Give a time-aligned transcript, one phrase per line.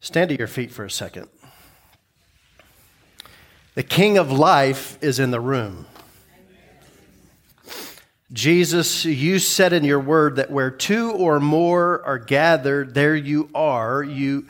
[0.00, 1.28] Stand to your feet for a second.
[3.74, 5.86] The King of life is in the room.
[8.32, 13.50] Jesus, you said in your word that where two or more are gathered, there you
[13.54, 14.02] are.
[14.02, 14.46] You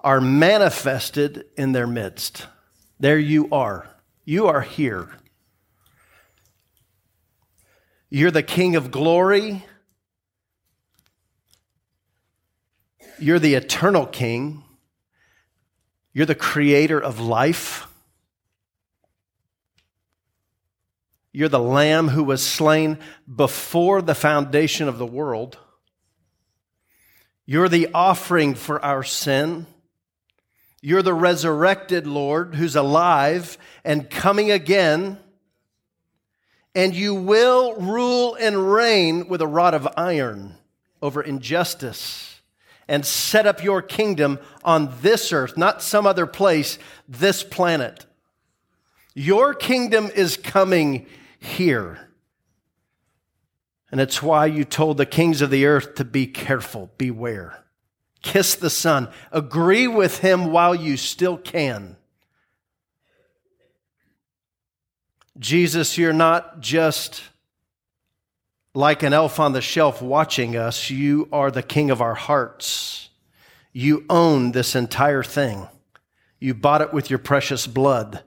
[0.00, 2.46] are manifested in their midst.
[2.98, 3.88] There you are.
[4.24, 5.10] You are here.
[8.08, 9.64] You're the King of glory.
[13.18, 14.63] You're the eternal King.
[16.14, 17.88] You're the creator of life.
[21.32, 22.98] You're the lamb who was slain
[23.34, 25.58] before the foundation of the world.
[27.44, 29.66] You're the offering for our sin.
[30.80, 35.18] You're the resurrected Lord who's alive and coming again.
[36.76, 40.54] And you will rule and reign with a rod of iron
[41.02, 42.33] over injustice
[42.88, 46.78] and set up your kingdom on this earth, not some other place,
[47.08, 48.06] this planet.
[49.14, 51.06] Your kingdom is coming
[51.38, 52.08] here.
[53.90, 57.64] And it's why you told the kings of the earth to be careful, beware.
[58.22, 61.96] Kiss the Son, agree with him while you still can.
[65.38, 67.22] Jesus, you're not just
[68.74, 73.08] like an elf on the shelf watching us, you are the king of our hearts.
[73.72, 75.68] You own this entire thing.
[76.40, 78.22] You bought it with your precious blood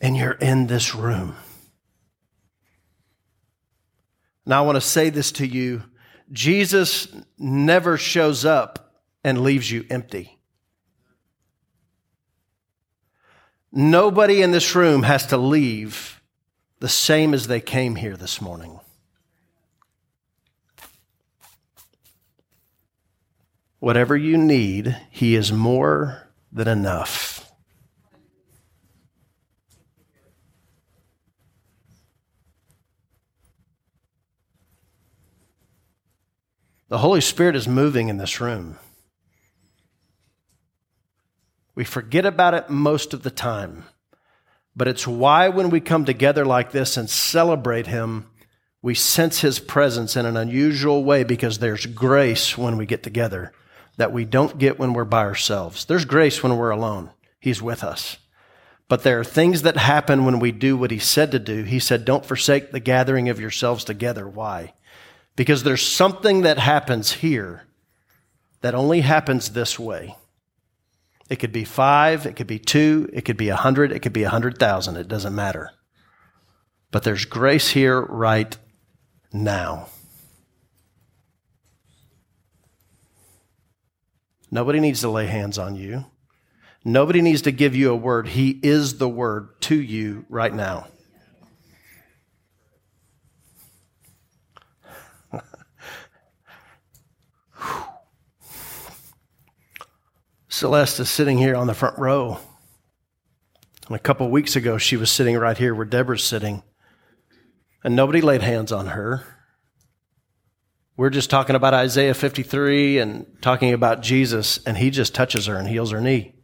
[0.00, 1.36] and you're in this room.
[4.46, 5.82] Now, I want to say this to you
[6.32, 10.38] Jesus never shows up and leaves you empty.
[13.72, 16.19] Nobody in this room has to leave
[16.80, 18.80] the same as they came here this morning.
[23.78, 27.50] Whatever you need, He is more than enough.
[36.88, 38.78] The Holy Spirit is moving in this room.
[41.74, 43.84] We forget about it most of the time.
[44.80, 48.30] But it's why when we come together like this and celebrate Him,
[48.80, 53.52] we sense His presence in an unusual way because there's grace when we get together
[53.98, 55.84] that we don't get when we're by ourselves.
[55.84, 58.16] There's grace when we're alone, He's with us.
[58.88, 61.64] But there are things that happen when we do what He said to do.
[61.64, 64.26] He said, Don't forsake the gathering of yourselves together.
[64.26, 64.72] Why?
[65.36, 67.66] Because there's something that happens here
[68.62, 70.16] that only happens this way.
[71.30, 74.12] It could be five, it could be two, it could be a hundred, it could
[74.12, 74.96] be a hundred thousand.
[74.96, 75.70] It doesn't matter.
[76.90, 78.58] But there's grace here right
[79.32, 79.88] now.
[84.50, 86.06] Nobody needs to lay hands on you.
[86.84, 88.26] Nobody needs to give you a word.
[88.28, 90.88] He is the word to you right now.
[100.50, 102.38] Celeste is sitting here on the front row.
[103.86, 106.64] And a couple of weeks ago, she was sitting right here where Deborah's sitting.
[107.84, 109.24] And nobody laid hands on her.
[110.96, 115.56] We're just talking about Isaiah 53 and talking about Jesus, and he just touches her
[115.56, 116.34] and heals her knee.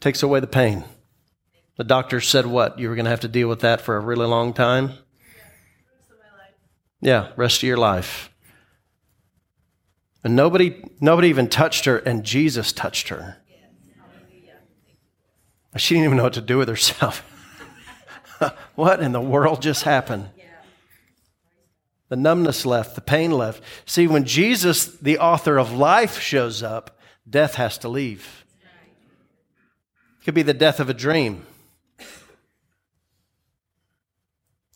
[0.00, 0.84] Takes away the pain.
[1.76, 2.78] The doctor said what?
[2.78, 4.94] You were going to have to deal with that for a really long time?
[7.02, 8.30] Yeah, rest of your life.
[10.26, 13.36] And nobody, nobody even touched her, and Jesus touched her.
[15.76, 17.20] She didn't even know what to do with herself.
[18.74, 20.28] what in the world just happened?
[22.08, 23.62] The numbness left, the pain left.
[23.84, 26.98] See, when Jesus, the author of life, shows up,
[27.30, 28.44] death has to leave.
[30.20, 31.46] It could be the death of a dream.
[32.00, 32.06] It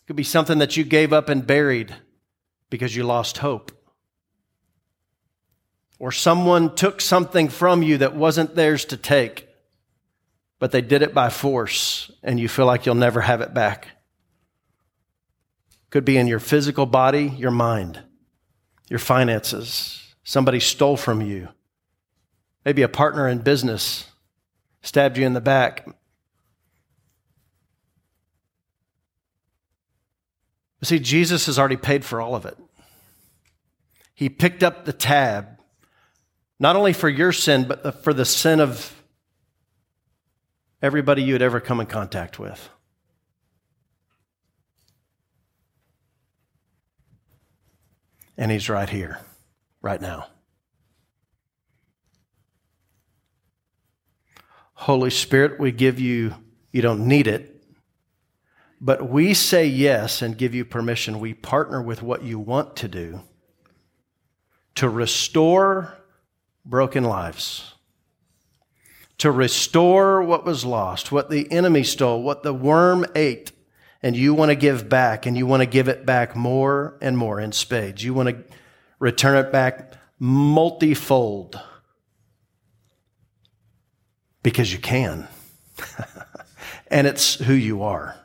[0.07, 1.93] could be something that you gave up and buried
[2.69, 3.73] because you lost hope
[6.01, 9.47] or someone took something from you that wasn't theirs to take,
[10.59, 13.89] but they did it by force and you feel like you'll never have it back.
[15.91, 18.01] Could be in your physical body, your mind,
[18.89, 20.15] your finances.
[20.25, 21.49] Somebody stole from you.
[22.65, 24.07] Maybe a partner in business
[24.81, 25.87] stabbed you in the back.
[30.83, 32.57] see, Jesus has already paid for all of it.
[34.15, 35.60] He picked up the tab
[36.61, 39.03] not only for your sin, but for the sin of
[40.83, 42.69] everybody you had ever come in contact with.
[48.37, 49.19] And He's right here,
[49.81, 50.27] right now.
[54.75, 56.35] Holy Spirit, we give you,
[56.73, 57.63] you don't need it,
[58.81, 61.21] but we say yes and give you permission.
[61.21, 63.21] We partner with what you want to do
[64.77, 66.00] to restore
[66.65, 67.75] broken lives,
[69.19, 73.53] to restore what was lost, what the enemy stole, what the worm ate,
[74.03, 77.19] and you want to give back, and you want to give it back more and
[77.19, 78.03] more in spades.
[78.03, 78.45] You want to
[78.99, 81.61] return it back multifold
[84.43, 85.29] because you can.
[86.89, 88.20] and it's who you are.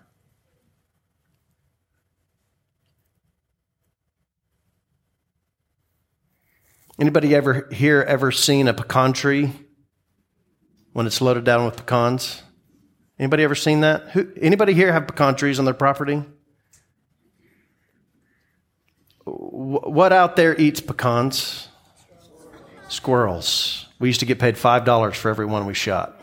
[6.98, 9.52] Anybody ever here ever seen a pecan tree
[10.94, 12.42] when it's loaded down with pecans?
[13.20, 14.10] Anybody ever seen that?
[14.12, 16.24] Who, anybody here have pecan trees on their property?
[19.26, 21.68] What out there eats pecans?
[22.88, 23.88] Squirrels.
[24.00, 26.22] We used to get paid $5 for every one we shot.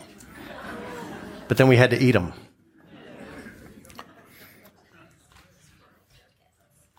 [1.48, 2.32] But then we had to eat them.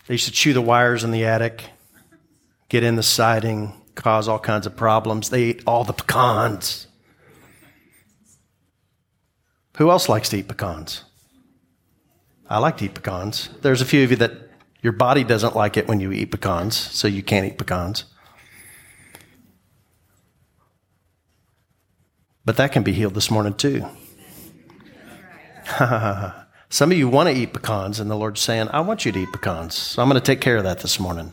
[0.05, 1.63] They used to chew the wires in the attic,
[2.73, 5.29] get in the siding, cause all kinds of problems.
[5.29, 6.87] They eat all the pecans.
[9.77, 11.03] Who else likes to eat pecans?
[12.49, 13.49] I like to eat pecans.
[13.61, 14.31] There's a few of you that
[14.81, 18.05] your body doesn't like it when you eat pecans, so you can't eat pecans.
[22.43, 23.85] But that can be healed this morning too.
[26.69, 29.19] Some of you want to eat pecans, and the Lord's saying, I want you to
[29.19, 29.75] eat pecans.
[29.75, 31.31] So I'm going to take care of that this morning.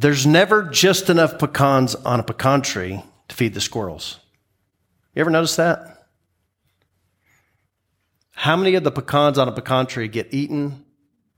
[0.00, 4.20] There's never just enough pecans on a pecan tree to feed the squirrels.
[5.12, 6.06] You ever notice that?
[8.30, 10.84] How many of the pecans on a pecan tree get eaten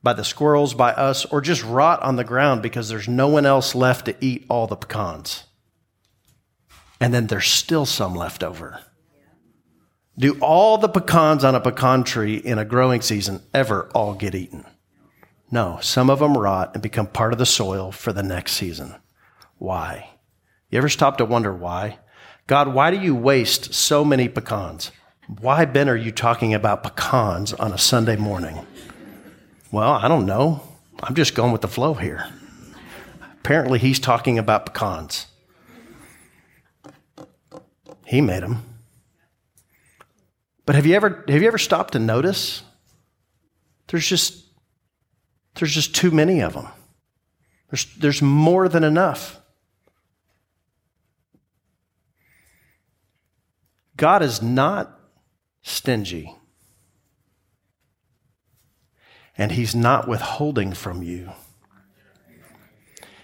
[0.02, 3.46] by the squirrels, by us, or just rot on the ground because there's no one
[3.46, 5.44] else left to eat all the pecans.
[7.00, 8.80] And then there's still some left over.
[10.18, 14.34] Do all the pecans on a pecan tree in a growing season ever all get
[14.34, 14.66] eaten?
[15.50, 18.94] No, some of them rot and become part of the soil for the next season.
[19.58, 20.10] Why?
[20.70, 21.98] You ever stop to wonder why?
[22.46, 24.92] God, why do you waste so many pecans?
[25.40, 28.64] Why, Ben, are you talking about pecans on a Sunday morning?
[29.72, 30.62] Well, I don't know.
[31.02, 32.28] I'm just going with the flow here.
[33.38, 35.26] Apparently, he's talking about pecans.
[38.06, 38.62] He made them.
[40.66, 42.62] But have you ever have you ever stopped to notice?
[43.88, 44.44] There's just
[45.60, 46.68] there's just too many of them.
[47.70, 49.38] There's there's more than enough.
[53.98, 54.98] God is not
[55.60, 56.34] stingy
[59.36, 61.32] and He's not withholding from you.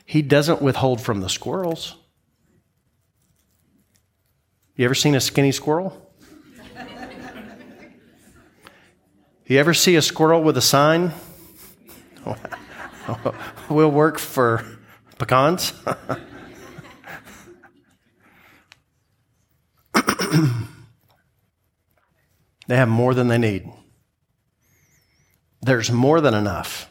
[0.05, 1.97] He doesn't withhold from the squirrels.
[4.77, 6.12] You ever seen a skinny squirrel?
[9.47, 11.12] You ever see a squirrel with a sign?
[13.69, 14.64] we'll work for
[15.19, 15.73] pecans.
[22.67, 23.70] they have more than they need.
[25.62, 26.90] There's more than enough.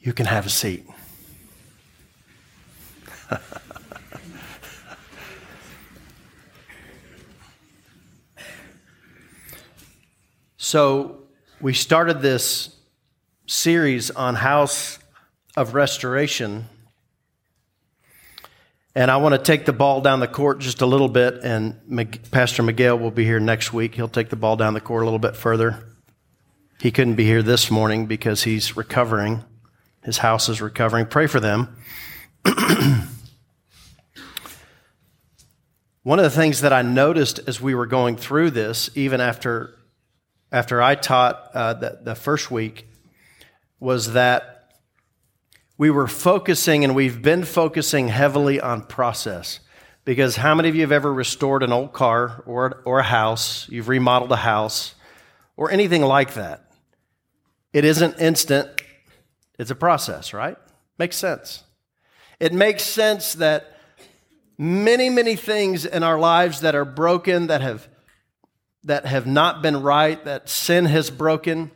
[0.00, 0.84] You can have a seat.
[10.74, 11.22] so,
[11.60, 12.74] we started this
[13.46, 14.98] series on House
[15.56, 16.64] of Restoration
[18.96, 21.78] and I want to take the ball down the court just a little bit, and
[22.32, 23.94] Pastor Miguel will be here next week.
[23.94, 25.94] He'll take the ball down the court a little bit further.
[26.80, 29.44] He couldn't be here this morning because he's recovering.
[30.02, 31.06] His house is recovering.
[31.06, 31.76] Pray for them.
[36.02, 39.78] One of the things that I noticed as we were going through this, even after,
[40.54, 42.86] after I taught uh, the, the first week,
[43.80, 44.72] was that
[45.76, 49.58] we were focusing and we've been focusing heavily on process.
[50.04, 53.68] Because how many of you have ever restored an old car or, or a house?
[53.68, 54.94] You've remodeled a house
[55.56, 56.70] or anything like that.
[57.72, 58.80] It isn't instant,
[59.58, 60.56] it's a process, right?
[60.98, 61.64] Makes sense.
[62.38, 63.76] It makes sense that
[64.56, 67.88] many, many things in our lives that are broken, that have,
[68.84, 71.70] that have not been right, that sin has broken,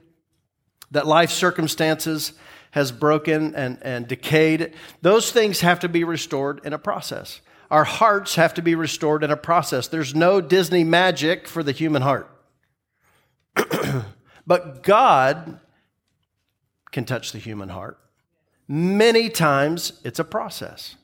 [0.91, 2.33] that life circumstances
[2.73, 7.41] has broken and, and decayed, those things have to be restored in a process.
[7.71, 9.89] Our hearts have to be restored in a process.
[9.89, 12.31] There's no Disney magic for the human heart.
[14.49, 15.61] But God
[16.91, 17.99] can touch the human heart.
[18.67, 20.97] Many times it's a process.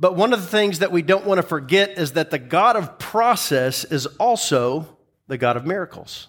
[0.00, 2.74] But one of the things that we don't want to forget is that the God
[2.74, 4.96] of process is also
[5.28, 6.28] the God of miracles.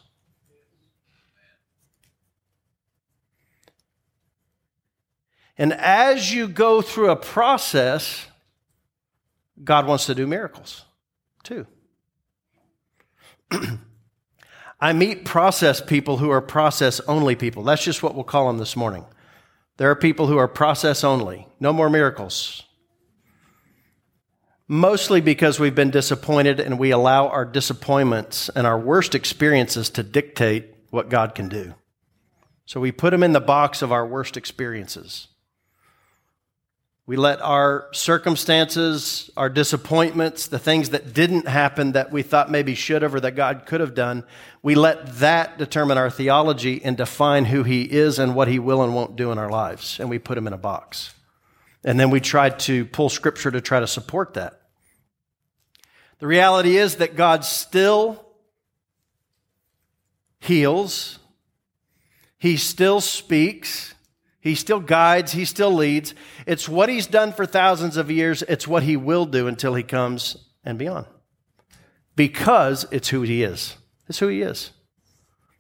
[5.57, 8.27] And as you go through a process,
[9.63, 10.83] God wants to do miracles
[11.43, 11.65] too.
[14.81, 17.63] I meet process people who are process only people.
[17.63, 19.05] That's just what we'll call them this morning.
[19.77, 22.63] There are people who are process only, no more miracles
[24.71, 30.01] mostly because we've been disappointed and we allow our disappointments and our worst experiences to
[30.01, 31.73] dictate what God can do.
[32.65, 35.27] So we put them in the box of our worst experiences.
[37.05, 42.73] We let our circumstances, our disappointments, the things that didn't happen that we thought maybe
[42.73, 44.23] should have or that God could have done,
[44.63, 48.81] we let that determine our theology and define who He is and what He will
[48.81, 49.99] and won't do in our lives.
[49.99, 51.13] And we put Him in a box.
[51.83, 54.61] And then we try to pull Scripture to try to support that.
[56.21, 58.23] The reality is that God still
[60.39, 61.17] heals,
[62.37, 63.95] He still speaks,
[64.39, 66.13] He still guides, He still leads.
[66.45, 69.81] It's what He's done for thousands of years, it's what He will do until He
[69.81, 71.07] comes and beyond.
[72.15, 73.77] Because it's who He is.
[74.07, 74.69] It's who He is,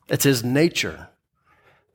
[0.09, 1.09] it's His nature.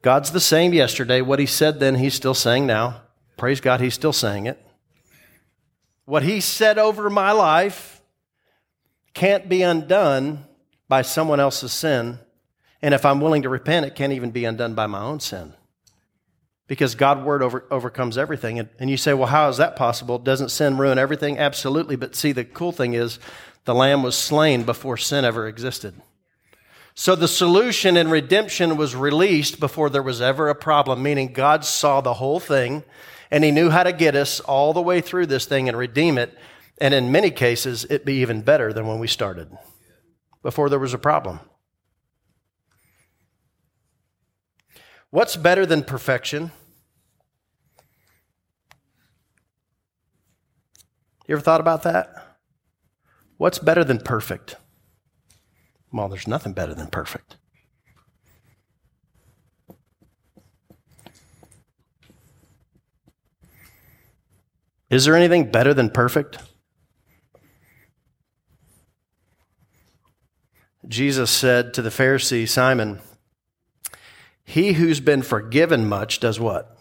[0.03, 1.21] God's the same yesterday.
[1.21, 3.03] What He said then, He's still saying now.
[3.37, 4.61] Praise God, He's still saying it.
[6.05, 7.96] What He said over my life,
[9.17, 10.45] can't be undone
[10.89, 12.19] by someone else's sin.
[12.83, 15.55] And if I'm willing to repent, it can't even be undone by my own sin.
[16.69, 18.59] Because God's word over, overcomes everything.
[18.59, 20.19] And, and you say, well, how is that possible?
[20.19, 21.39] Doesn't sin ruin everything?
[21.39, 21.97] Absolutely.
[21.97, 23.19] But see, the cool thing is
[23.65, 25.95] the lamb was slain before sin ever existed.
[26.95, 31.65] So the solution and redemption was released before there was ever a problem, meaning God
[31.65, 32.85] saw the whole thing
[33.31, 36.19] and he knew how to get us all the way through this thing and redeem
[36.19, 36.37] it.
[36.81, 39.49] And in many cases, it'd be even better than when we started,
[40.43, 41.41] before there was a problem.
[45.11, 46.51] What's better than perfection?
[51.27, 52.39] You ever thought about that?
[53.39, 54.57] What's better than perfect?
[55.93, 57.37] Well, there's nothing better than perfect.
[64.91, 66.39] Is there anything better than perfect?
[70.89, 73.01] Jesus said to the Pharisee Simon,
[74.45, 76.79] He who's been forgiven much does what?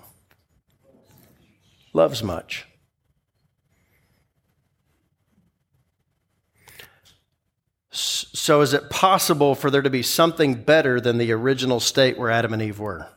[1.93, 2.67] Loves much.
[7.89, 12.29] So, is it possible for there to be something better than the original state where
[12.29, 13.07] Adam and Eve were?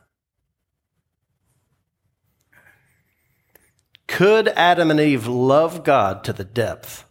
[4.07, 7.05] Could Adam and Eve love God to the depth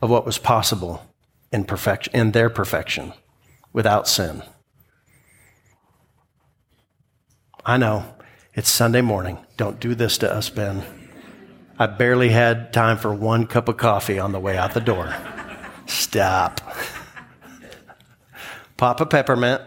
[0.00, 1.09] of what was possible
[1.52, 3.12] in perfection, in their perfection,
[3.72, 4.42] without sin.
[7.64, 8.14] I know
[8.54, 9.38] it's Sunday morning.
[9.56, 10.82] Don't do this to us, Ben.
[11.78, 15.14] I barely had time for one cup of coffee on the way out the door.
[15.86, 16.60] Stop.
[18.76, 19.62] Pop a peppermint.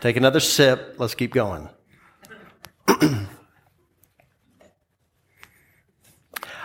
[0.00, 0.94] Take another sip.
[0.98, 1.68] Let's keep going.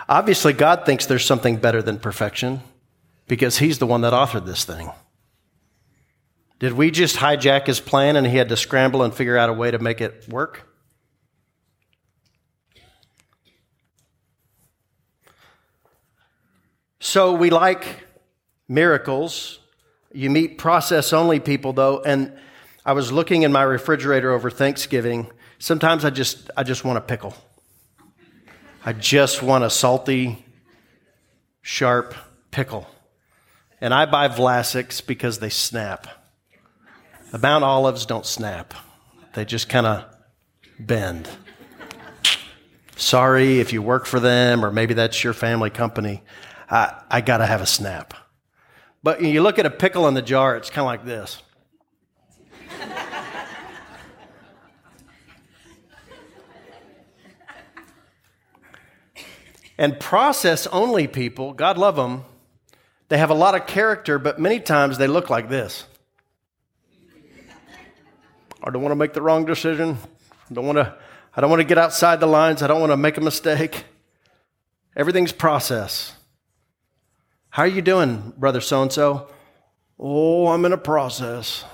[0.08, 2.60] Obviously, God thinks there's something better than perfection
[3.26, 4.90] because he's the one that authored this thing.
[6.58, 9.52] Did we just hijack his plan and he had to scramble and figure out a
[9.52, 10.66] way to make it work?
[17.00, 17.84] So we like
[18.66, 19.58] miracles.
[20.12, 22.32] You meet process only people though, and
[22.86, 25.30] I was looking in my refrigerator over Thanksgiving.
[25.58, 27.34] Sometimes I just I just want a pickle.
[28.86, 30.44] I just want a salty,
[31.62, 32.14] sharp
[32.50, 32.88] pickle.
[33.84, 36.06] And I buy Vlasics because they snap.
[37.32, 38.72] The Mount Olives don't snap,
[39.34, 40.06] they just kind of
[40.80, 41.28] bend.
[42.96, 46.22] Sorry if you work for them or maybe that's your family company.
[46.70, 48.14] I, I got to have a snap.
[49.02, 51.42] But you look at a pickle in the jar, it's kind of like this.
[59.76, 62.24] and process only people, God love them,
[63.08, 65.84] they have a lot of character, but many times they look like this.
[68.62, 69.98] I don't want to make the wrong decision.
[70.50, 70.94] I don't want to,
[71.36, 72.62] I don't want to get outside the lines.
[72.62, 73.84] I don't want to make a mistake.
[74.96, 76.16] Everything's process.
[77.50, 79.28] How are you doing, brother so and so?
[79.98, 81.64] Oh, I'm in a process.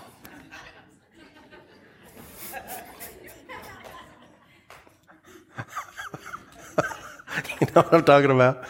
[7.60, 8.64] you know what I'm talking about?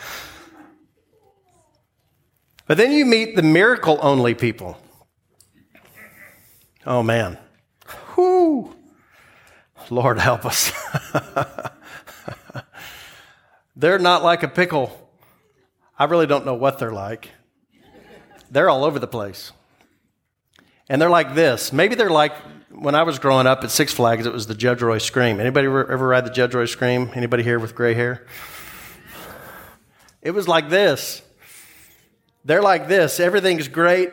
[2.71, 4.79] But then you meet the miracle only people.
[6.87, 7.37] Oh man.
[8.15, 8.77] Whoo.
[9.91, 10.71] Lord help us.
[13.75, 15.11] they're not like a pickle.
[15.99, 17.31] I really don't know what they're like.
[18.53, 19.51] They're all over the place.
[20.89, 21.73] And they're like this.
[21.73, 22.35] Maybe they're like
[22.71, 25.41] when I was growing up at Six Flags, it was the Judge Roy Scream.
[25.41, 27.11] Anybody ever ride the Judge Roy Scream?
[27.17, 28.29] Anybody here with gray hair?
[30.23, 31.23] It was like this.
[32.45, 33.21] They're like this.
[33.21, 34.13] Everything's great,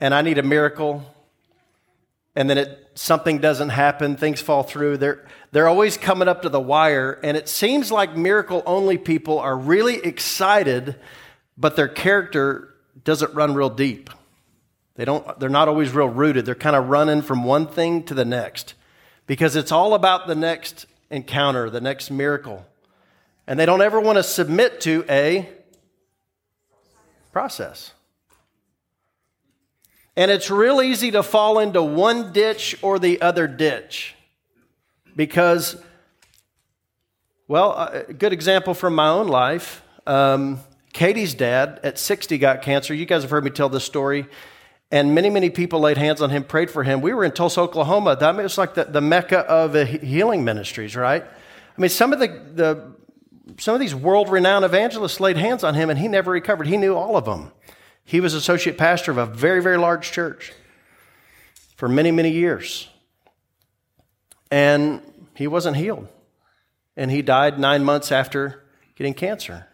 [0.00, 1.04] and I need a miracle.
[2.34, 4.98] And then it something doesn't happen, things fall through.
[4.98, 9.38] They're they're always coming up to the wire, and it seems like miracle only people
[9.38, 10.96] are really excited,
[11.56, 14.10] but their character doesn't run real deep.
[14.96, 16.44] They don't they're not always real rooted.
[16.44, 18.74] They're kind of running from one thing to the next
[19.26, 22.66] because it's all about the next encounter, the next miracle.
[23.46, 25.48] And they don't ever want to submit to a
[27.36, 27.92] process.
[30.16, 34.14] And it's real easy to fall into one ditch or the other ditch
[35.14, 35.76] because,
[37.46, 39.82] well, a good example from my own life.
[40.06, 40.60] Um,
[40.94, 42.94] Katie's dad at 60 got cancer.
[42.94, 44.26] You guys have heard me tell this story.
[44.90, 47.02] And many, many people laid hands on him, prayed for him.
[47.02, 48.16] We were in Tulsa, Oklahoma.
[48.16, 51.22] That was like the, the mecca of healing ministries, right?
[51.22, 52.95] I mean, some of the, the
[53.58, 56.66] some of these world renowned evangelists laid hands on him and he never recovered.
[56.66, 57.52] He knew all of them.
[58.04, 60.52] He was associate pastor of a very, very large church
[61.76, 62.88] for many, many years.
[64.50, 65.00] And
[65.34, 66.08] he wasn't healed.
[66.96, 69.66] And he died nine months after getting cancer.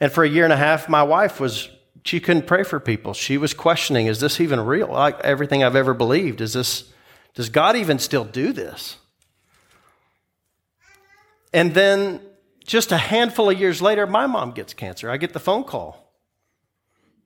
[0.00, 1.68] And for a year and a half, my wife was,
[2.04, 3.14] she couldn't pray for people.
[3.14, 4.88] She was questioning, is this even real?
[4.88, 6.92] Like everything I've ever believed, is this,
[7.34, 8.96] does God even still do this?
[11.52, 12.20] And then
[12.64, 15.10] just a handful of years later, my mom gets cancer.
[15.10, 16.12] I get the phone call.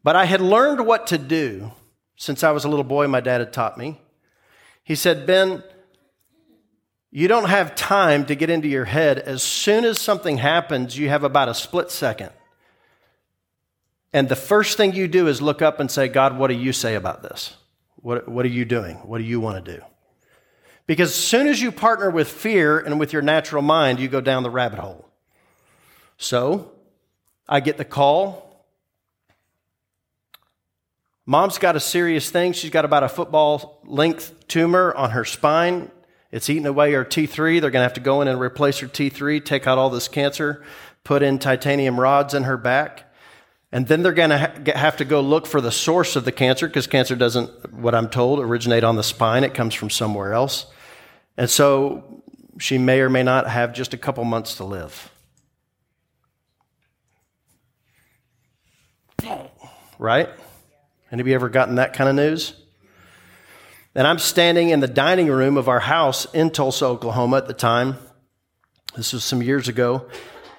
[0.03, 1.73] But I had learned what to do
[2.19, 4.01] since I was a little boy, my dad had taught me.
[4.83, 5.63] He said, Ben,
[7.11, 9.21] you don't have time to get into your head.
[9.21, 12.31] As soon as something happens, you have about a split second.
[14.13, 16.73] And the first thing you do is look up and say, God, what do you
[16.73, 17.55] say about this?
[17.97, 18.97] What, what are you doing?
[18.97, 19.83] What do you want to do?
[20.87, 24.21] Because as soon as you partner with fear and with your natural mind, you go
[24.21, 25.08] down the rabbit hole.
[26.19, 26.73] So
[27.49, 28.45] I get the call.
[31.25, 32.53] Mom's got a serious thing.
[32.53, 35.91] She's got about a football length tumor on her spine.
[36.31, 37.61] It's eating away her T3.
[37.61, 40.09] They're going to have to go in and replace her T3, take out all this
[40.09, 40.63] cancer,
[41.05, 43.05] put in titanium rods in her back.
[43.71, 46.67] And then they're going to have to go look for the source of the cancer
[46.67, 49.45] because cancer doesn't, what I'm told, originate on the spine.
[49.45, 50.67] It comes from somewhere else.
[51.37, 52.23] And so
[52.59, 55.11] she may or may not have just a couple months to live.
[59.99, 60.29] Right?
[61.11, 62.55] Any of you ever gotten that kind of news?
[63.95, 67.55] And I'm standing in the dining room of our house in Tulsa, Oklahoma at the
[67.55, 67.97] time.
[68.97, 70.09] This was some years ago.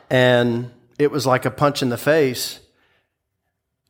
[0.10, 2.60] And it was like a punch in the face.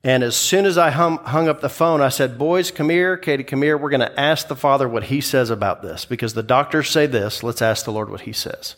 [0.04, 3.18] And as soon as I hung, hung up the phone, I said, Boys, come here.
[3.18, 3.78] Katie, come here.
[3.78, 7.06] We're going to ask the Father what He says about this because the doctors say
[7.06, 7.44] this.
[7.44, 8.76] Let's ask the Lord what He says.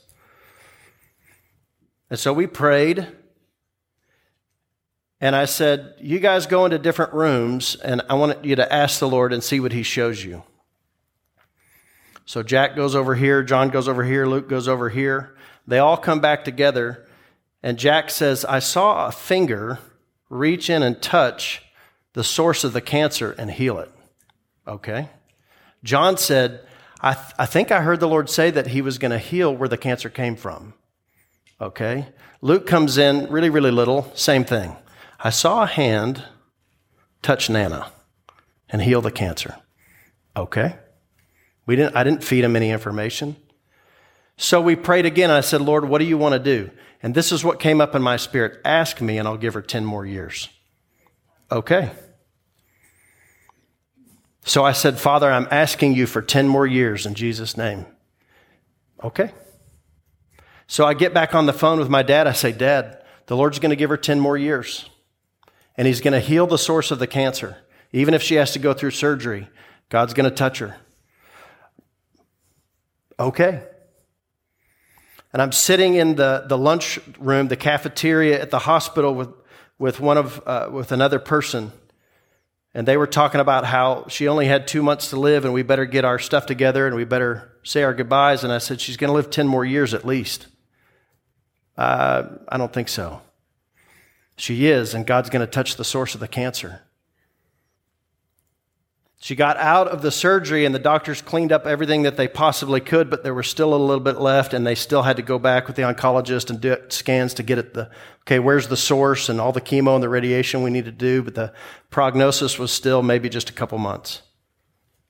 [2.09, 3.07] And so we prayed.
[5.21, 8.99] And I said, You guys go into different rooms, and I want you to ask
[8.99, 10.43] the Lord and see what He shows you.
[12.25, 15.35] So Jack goes over here, John goes over here, Luke goes over here.
[15.67, 17.07] They all come back together,
[17.61, 19.77] and Jack says, I saw a finger
[20.29, 21.61] reach in and touch
[22.13, 23.91] the source of the cancer and heal it.
[24.67, 25.09] Okay.
[25.83, 26.61] John said,
[26.99, 29.55] I, th- I think I heard the Lord say that He was going to heal
[29.55, 30.73] where the cancer came from.
[31.59, 32.07] Okay.
[32.41, 34.75] Luke comes in really, really little, same thing.
[35.23, 36.23] I saw a hand
[37.21, 37.91] touch Nana
[38.69, 39.55] and heal the cancer.
[40.35, 40.75] Okay.
[41.65, 43.35] We didn't, I didn't feed him any information.
[44.37, 45.29] So we prayed again.
[45.29, 46.71] I said, Lord, what do you want to do?
[47.03, 49.61] And this is what came up in my spirit ask me, and I'll give her
[49.61, 50.49] 10 more years.
[51.51, 51.91] Okay.
[54.43, 57.85] So I said, Father, I'm asking you for 10 more years in Jesus' name.
[59.03, 59.31] Okay.
[60.65, 62.27] So I get back on the phone with my dad.
[62.27, 64.89] I say, Dad, the Lord's going to give her 10 more years
[65.77, 67.57] and He's going to heal the source of the cancer.
[67.91, 69.49] Even if she has to go through surgery,
[69.89, 70.77] God's going to touch her.
[73.19, 73.61] Okay.
[75.33, 79.29] And I'm sitting in the, the lunch room, the cafeteria at the hospital with,
[79.77, 81.71] with one of uh, with another person,
[82.73, 85.63] and they were talking about how she only had two months to live, and we
[85.63, 88.43] better get our stuff together, and we better say our goodbyes.
[88.43, 90.47] And I said, she's going to live ten more years at least.
[91.77, 93.21] Uh, I don't think so.
[94.41, 96.81] She is, and God's going to touch the source of the cancer.
[99.19, 102.81] She got out of the surgery, and the doctors cleaned up everything that they possibly
[102.81, 105.37] could, but there was still a little bit left, and they still had to go
[105.37, 109.29] back with the oncologist and do scans to get at the okay, where's the source
[109.29, 111.21] and all the chemo and the radiation we need to do.
[111.21, 111.53] But the
[111.91, 114.23] prognosis was still maybe just a couple months.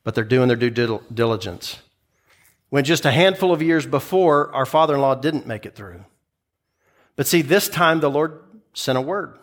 [0.03, 1.77] But they're doing their due diligence.
[2.67, 6.03] When just a handful of years before, our father in law didn't make it through.
[7.15, 8.41] But see, this time the Lord
[8.73, 9.37] sent a word.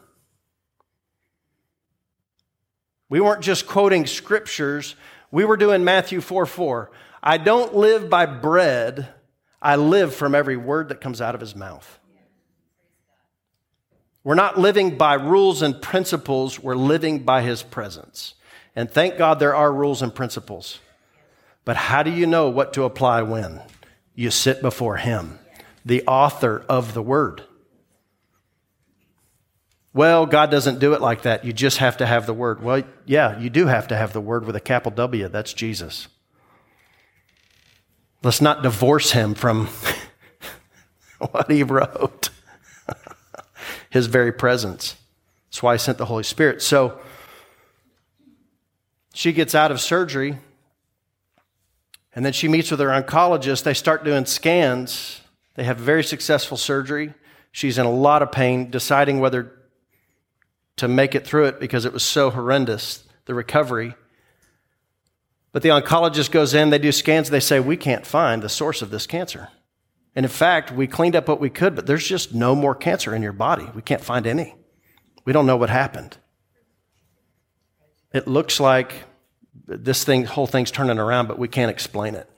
[3.08, 4.94] We weren't just quoting scriptures,
[5.30, 6.90] we were doing Matthew 4 4.
[7.22, 9.08] I don't live by bread,
[9.60, 11.98] I live from every word that comes out of his mouth.
[14.24, 18.34] We're not living by rules and principles, we're living by his presence.
[18.76, 20.80] And thank God there are rules and principles.
[21.64, 23.60] But how do you know what to apply when?
[24.14, 25.38] You sit before him,
[25.84, 27.42] the author of the word.
[29.94, 31.44] Well, God doesn't do it like that.
[31.44, 32.62] You just have to have the Word.
[32.62, 35.28] Well, yeah, you do have to have the Word with a capital W.
[35.28, 36.08] That's Jesus.
[38.22, 39.68] Let's not divorce him from
[41.30, 42.30] what he wrote,
[43.90, 44.96] his very presence.
[45.48, 46.60] That's why I sent the Holy Spirit.
[46.62, 47.00] So
[49.14, 50.38] she gets out of surgery,
[52.14, 53.62] and then she meets with her oncologist.
[53.62, 55.22] They start doing scans.
[55.54, 57.14] They have very successful surgery.
[57.50, 59.57] She's in a lot of pain, deciding whether
[60.78, 63.94] to make it through it because it was so horrendous, the recovery.
[65.52, 68.82] But the oncologist goes in, they do scans, they say, We can't find the source
[68.82, 69.48] of this cancer.
[70.14, 73.14] And in fact, we cleaned up what we could, but there's just no more cancer
[73.14, 73.68] in your body.
[73.74, 74.56] We can't find any.
[75.24, 76.16] We don't know what happened.
[78.12, 78.92] It looks like
[79.66, 82.28] this thing, whole thing's turning around, but we can't explain it.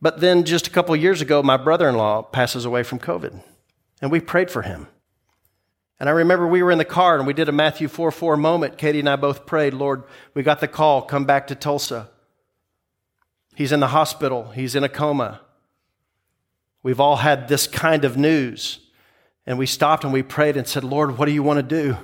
[0.00, 3.42] But then just a couple years ago, my brother in law passes away from COVID
[4.00, 4.88] and we prayed for him.
[5.98, 8.36] And I remember we were in the car and we did a Matthew 4 4
[8.36, 8.78] moment.
[8.78, 12.08] Katie and I both prayed, Lord, we got the call, come back to Tulsa.
[13.54, 15.42] He's in the hospital, he's in a coma.
[16.82, 18.80] We've all had this kind of news.
[19.46, 21.96] And we stopped and we prayed and said, Lord, what do you want to do?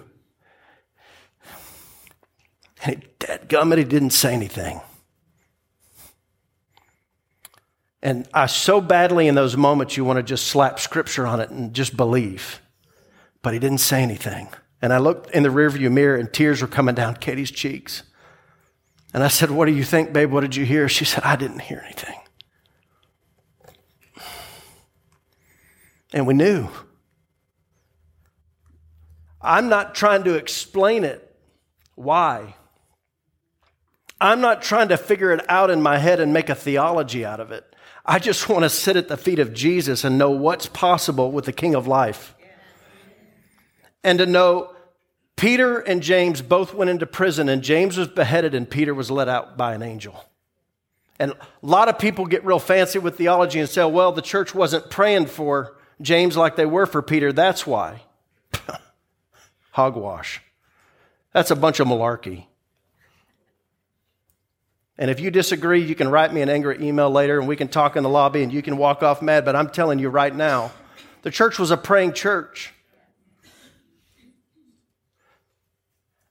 [2.82, 4.80] And he, dead gummit, he didn't say anything.
[8.06, 11.50] And I so badly in those moments, you want to just slap scripture on it
[11.50, 12.60] and just believe.
[13.42, 14.46] But he didn't say anything.
[14.80, 18.04] And I looked in the rearview mirror and tears were coming down Katie's cheeks.
[19.12, 20.30] And I said, What do you think, babe?
[20.30, 20.88] What did you hear?
[20.88, 22.14] She said, I didn't hear anything.
[26.12, 26.68] And we knew.
[29.42, 31.36] I'm not trying to explain it.
[31.96, 32.54] Why?
[34.20, 37.40] I'm not trying to figure it out in my head and make a theology out
[37.40, 37.72] of it.
[38.06, 41.44] I just want to sit at the feet of Jesus and know what's possible with
[41.44, 42.34] the King of life.
[44.04, 44.72] And to know
[45.34, 49.28] Peter and James both went into prison, and James was beheaded, and Peter was let
[49.28, 50.24] out by an angel.
[51.18, 54.54] And a lot of people get real fancy with theology and say, well, the church
[54.54, 57.32] wasn't praying for James like they were for Peter.
[57.32, 58.02] That's why.
[59.72, 60.42] Hogwash.
[61.32, 62.46] That's a bunch of malarkey.
[64.98, 67.68] And if you disagree, you can write me an angry email later and we can
[67.68, 69.44] talk in the lobby and you can walk off mad.
[69.44, 70.72] But I'm telling you right now,
[71.22, 72.72] the church was a praying church.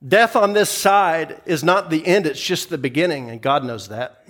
[0.06, 3.88] Death on this side is not the end, it's just the beginning, and God knows
[3.88, 4.28] that.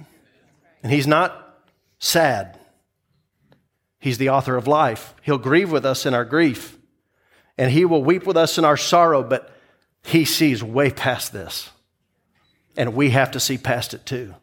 [0.81, 1.59] And He's not
[1.99, 2.57] sad,
[3.99, 5.13] He's the author of life.
[5.21, 6.77] He'll grieve with us in our grief,
[7.57, 9.53] and He will weep with us in our sorrow, but
[10.03, 11.71] He sees way past this
[12.77, 14.33] and we have to see past it too.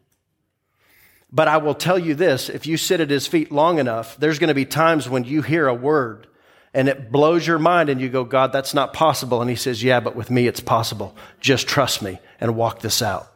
[1.33, 4.39] But I will tell you this if you sit at his feet long enough, there's
[4.39, 6.27] going to be times when you hear a word
[6.75, 9.41] and it blows your mind and you go, God, that's not possible.
[9.41, 11.17] And he says, Yeah, but with me it's possible.
[11.41, 13.29] Just trust me and walk this out.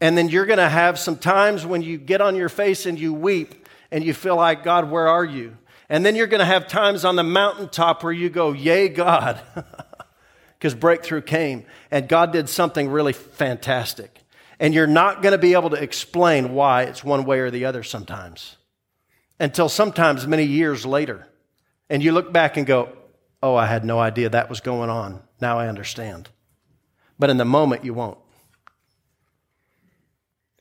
[0.00, 2.98] And then you're going to have some times when you get on your face and
[2.98, 5.56] you weep and you feel like, God, where are you?
[5.88, 9.40] And then you're going to have times on the mountaintop where you go, Yay, God.
[10.58, 14.20] because breakthrough came and God did something really fantastic.
[14.60, 17.64] And you're not going to be able to explain why it's one way or the
[17.64, 18.56] other sometimes
[19.38, 21.28] until sometimes many years later.
[21.88, 22.92] And you look back and go,
[23.40, 25.22] Oh, I had no idea that was going on.
[25.40, 26.28] Now I understand.
[27.20, 28.18] But in the moment, you won't.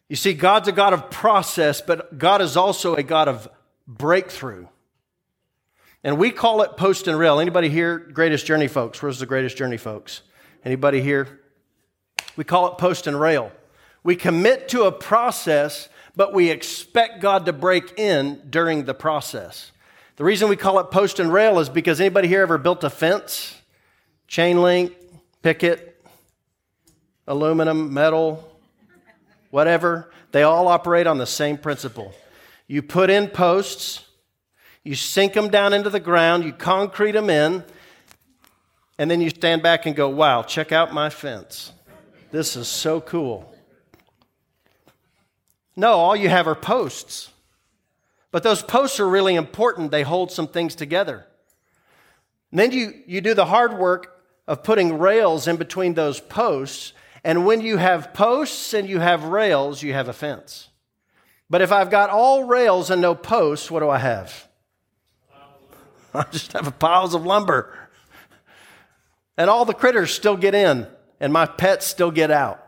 [0.09, 3.49] You see, God's a God of process, but God is also a God of
[3.87, 4.67] breakthrough.
[6.07, 7.37] And we call it post and rail.
[7.41, 9.01] Anybody here, greatest journey folks?
[9.01, 10.21] Where's the greatest journey folks?
[10.63, 11.41] Anybody here?
[12.37, 13.51] We call it post and rail.
[14.05, 19.73] We commit to a process, but we expect God to break in during the process.
[20.15, 22.89] The reason we call it post and rail is because anybody here ever built a
[22.89, 23.61] fence?
[24.29, 24.93] Chain link,
[25.41, 26.01] picket,
[27.27, 28.49] aluminum, metal,
[29.51, 30.09] whatever.
[30.31, 32.13] They all operate on the same principle.
[32.65, 34.06] You put in posts,
[34.87, 37.61] you sink them down into the ground, you concrete them in,
[38.97, 41.73] and then you stand back and go, wow, check out my fence.
[42.31, 43.53] This is so cool.
[45.75, 47.31] No, all you have are posts.
[48.31, 49.91] But those posts are really important.
[49.91, 51.27] They hold some things together.
[52.51, 56.93] And then you, you do the hard work of putting rails in between those posts.
[57.25, 60.69] And when you have posts and you have rails, you have a fence.
[61.49, 64.46] But if I've got all rails and no posts, what do I have?
[66.13, 67.73] I just have piles of lumber.
[69.37, 70.87] And all the critters still get in,
[71.19, 72.65] and my pets still get out,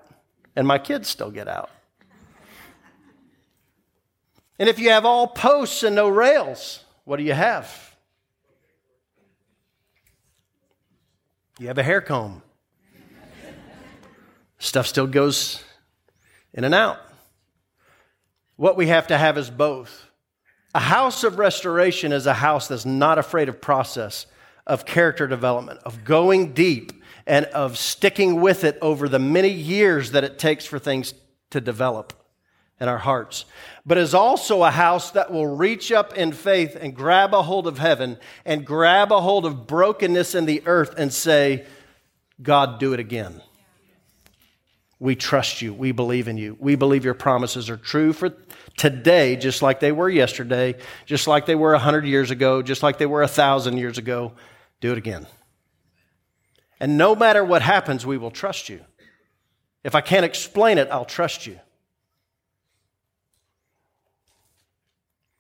[0.56, 1.71] and my kids still get out.
[4.60, 7.95] And if you have all posts and no rails, what do you have?
[11.60, 12.41] You have a hair comb.
[14.60, 15.63] Stuff still goes
[16.54, 16.99] in and out.
[18.58, 20.09] What we have to have is both.
[20.75, 24.27] A house of restoration is a house that's not afraid of process,
[24.67, 26.91] of character development, of going deep,
[27.25, 31.13] and of sticking with it over the many years that it takes for things
[31.49, 32.13] to develop
[32.79, 33.45] in our hearts.
[33.86, 37.67] But is also a house that will reach up in faith and grab a hold
[37.67, 41.65] of heaven and grab a hold of brokenness in the earth and say,
[42.41, 43.41] God, do it again.
[44.99, 45.73] We trust you.
[45.73, 46.58] We believe in you.
[46.60, 48.36] We believe your promises are true for
[48.80, 52.98] today, just like they were yesterday, just like they were 100 years ago, just like
[52.98, 54.32] they were 1,000 years ago.
[54.82, 55.28] Do it again.
[56.80, 58.80] And no matter what happens, we will trust you.
[59.84, 61.60] If I can't explain it, I'll trust you.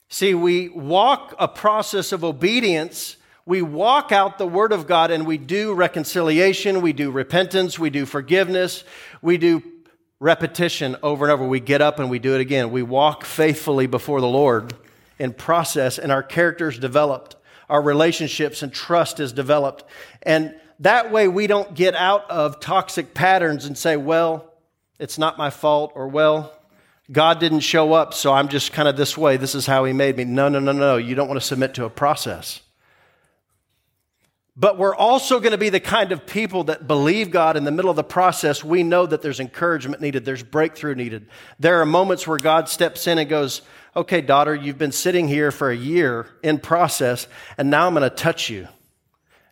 [0.09, 3.15] See, we walk a process of obedience
[3.49, 7.89] we walk out the Word of God and we do reconciliation, we do repentance, we
[7.89, 8.83] do forgiveness,
[9.23, 9.63] we do
[10.19, 11.45] repetition over and over.
[11.45, 12.71] We get up and we do it again.
[12.71, 14.73] We walk faithfully before the Lord
[15.17, 17.35] in process, and our character is developed.
[17.69, 19.83] Our relationships and trust is developed.
[20.23, 24.53] And that way we don't get out of toxic patterns and say, well,
[24.97, 26.53] it's not my fault, or well,
[27.11, 29.37] God didn't show up, so I'm just kind of this way.
[29.37, 30.25] This is how He made me.
[30.25, 30.97] No, no, no, no.
[30.97, 32.61] You don't want to submit to a process.
[34.59, 37.71] But we're also going to be the kind of people that believe God in the
[37.71, 38.61] middle of the process.
[38.61, 41.29] We know that there's encouragement needed, there's breakthrough needed.
[41.59, 43.61] There are moments where God steps in and goes,
[43.95, 47.25] Okay, daughter, you've been sitting here for a year in process,
[47.57, 48.67] and now I'm going to touch you,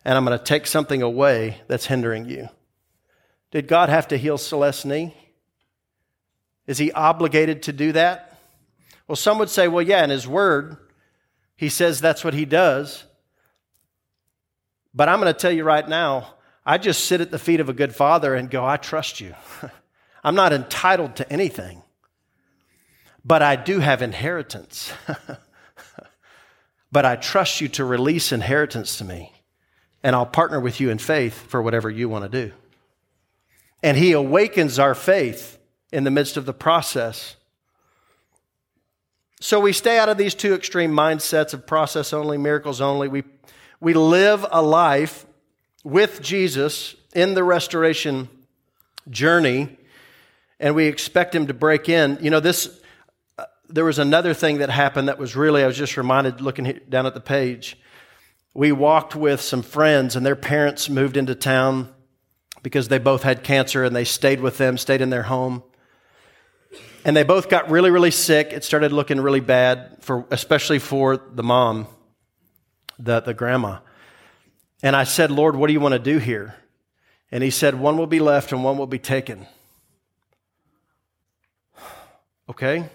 [0.04, 2.48] and I'm going to take something away that's hindering you.
[3.50, 5.16] Did God have to heal Celeste's knee?
[6.66, 8.38] Is he obligated to do that?
[9.08, 10.76] Well, some would say, well, yeah, in his word,
[11.56, 13.04] he says that's what he does.
[14.98, 16.34] But I'm going to tell you right now,
[16.66, 19.32] I just sit at the feet of a good father and go, I trust you.
[20.24, 21.84] I'm not entitled to anything,
[23.24, 24.92] but I do have inheritance.
[26.90, 29.32] but I trust you to release inheritance to me,
[30.02, 32.52] and I'll partner with you in faith for whatever you want to do.
[33.84, 35.60] And He awakens our faith
[35.92, 37.36] in the midst of the process.
[39.40, 43.06] So we stay out of these two extreme mindsets of process only, miracles only.
[43.06, 43.22] We
[43.80, 45.24] we live a life
[45.84, 48.28] with Jesus in the restoration
[49.08, 49.76] journey,
[50.58, 52.18] and we expect him to break in.
[52.20, 52.80] You know, this,
[53.38, 56.80] uh, there was another thing that happened that was really, I was just reminded looking
[56.88, 57.78] down at the page.
[58.52, 61.94] We walked with some friends, and their parents moved into town
[62.62, 65.62] because they both had cancer, and they stayed with them, stayed in their home.
[67.04, 68.52] And they both got really, really sick.
[68.52, 71.86] It started looking really bad, for, especially for the mom
[72.98, 73.78] the, the grandma.
[74.82, 76.54] And I said, Lord, what do you want to do here?
[77.30, 79.46] And he said, One will be left and one will be taken.
[82.50, 82.88] Okay?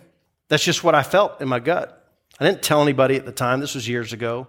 [0.48, 2.10] That's just what I felt in my gut.
[2.40, 3.60] I didn't tell anybody at the time.
[3.60, 4.48] This was years ago.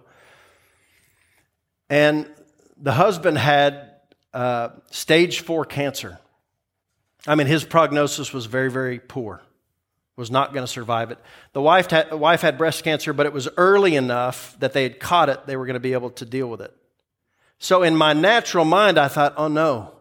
[1.91, 2.27] And
[2.75, 3.91] the husband had
[4.33, 6.17] uh, stage four cancer.
[7.27, 9.43] I mean, his prognosis was very, very poor
[10.17, 11.17] was not going to survive it.
[11.53, 14.99] The wife had, wife had breast cancer, but it was early enough that they had
[14.99, 16.73] caught it, they were going to be able to deal with it.
[17.59, 19.91] So in my natural mind, I thought, oh no,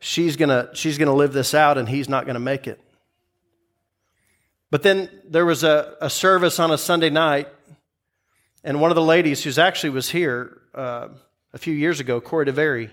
[0.00, 2.80] she's going to, she's to live this out and he's not going to make it.
[4.70, 7.48] But then there was a, a service on a Sunday night,
[8.64, 11.08] And one of the ladies who's actually was here uh,
[11.52, 12.90] a few years ago, Corey DeVary,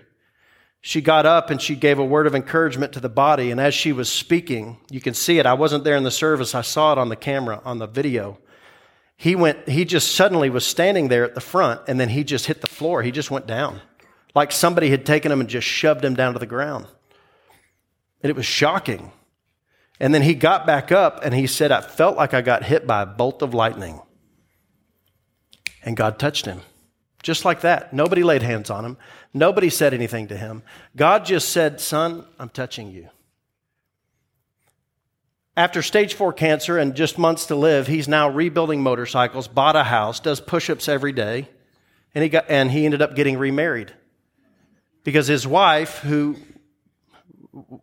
[0.81, 3.51] she got up and she gave a word of encouragement to the body.
[3.51, 5.45] And as she was speaking, you can see it.
[5.45, 6.55] I wasn't there in the service.
[6.55, 8.39] I saw it on the camera, on the video.
[9.15, 12.47] He went, he just suddenly was standing there at the front and then he just
[12.47, 13.03] hit the floor.
[13.03, 13.79] He just went down
[14.33, 16.87] like somebody had taken him and just shoved him down to the ground.
[18.23, 19.11] And it was shocking.
[19.99, 22.87] And then he got back up and he said, I felt like I got hit
[22.87, 24.01] by a bolt of lightning.
[25.83, 26.61] And God touched him.
[27.23, 27.93] Just like that.
[27.93, 28.97] Nobody laid hands on him.
[29.33, 30.63] Nobody said anything to him.
[30.95, 33.09] God just said, Son, I'm touching you.
[35.55, 39.83] After stage four cancer and just months to live, he's now rebuilding motorcycles, bought a
[39.83, 41.49] house, does push ups every day,
[42.15, 43.93] and he, got, and he ended up getting remarried.
[45.03, 46.37] Because his wife, who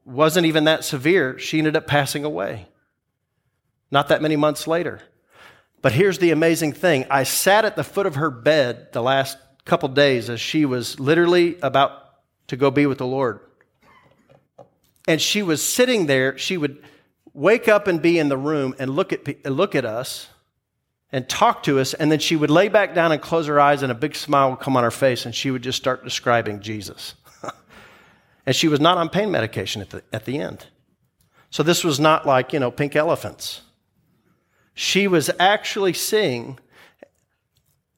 [0.04, 2.66] wasn't even that severe, she ended up passing away.
[3.90, 5.02] Not that many months later.
[5.80, 9.38] But here's the amazing thing I sat at the foot of her bed the last
[9.64, 11.92] couple days as she was literally about
[12.48, 13.40] to go be with the Lord.
[15.06, 16.36] And she was sitting there.
[16.36, 16.82] She would
[17.32, 20.28] wake up and be in the room and look at, look at us
[21.12, 21.94] and talk to us.
[21.94, 24.50] And then she would lay back down and close her eyes, and a big smile
[24.50, 27.14] would come on her face, and she would just start describing Jesus.
[28.46, 30.66] and she was not on pain medication at the, at the end.
[31.50, 33.62] So this was not like, you know, pink elephants
[34.78, 36.56] she was actually seeing.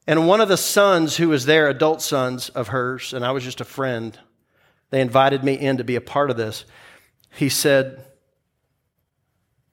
[0.07, 3.43] And one of the sons who was there, adult sons of hers, and I was
[3.43, 4.17] just a friend,
[4.89, 6.65] they invited me in to be a part of this.
[7.29, 8.03] He said,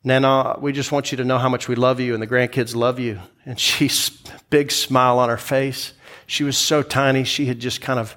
[0.04, 2.76] Nana, we just want you to know how much we love you and the grandkids
[2.76, 3.20] love you.
[3.46, 4.10] And she's
[4.50, 5.94] big smile on her face.
[6.26, 8.14] She was so tiny, she had just kind of,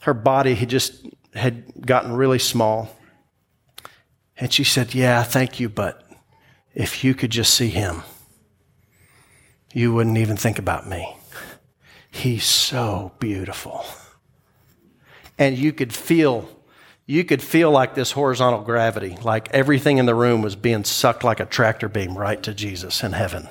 [0.00, 2.90] her body had just had gotten really small.
[4.36, 6.01] And she said, Yeah, thank you, but
[6.74, 8.02] if you could just see him,
[9.72, 11.16] you wouldn't even think about me.
[12.10, 13.84] He's so beautiful.
[15.38, 16.48] And you could feel
[17.04, 21.24] you could feel like this horizontal gravity, like everything in the room was being sucked
[21.24, 23.48] like a tractor beam right to Jesus in heaven.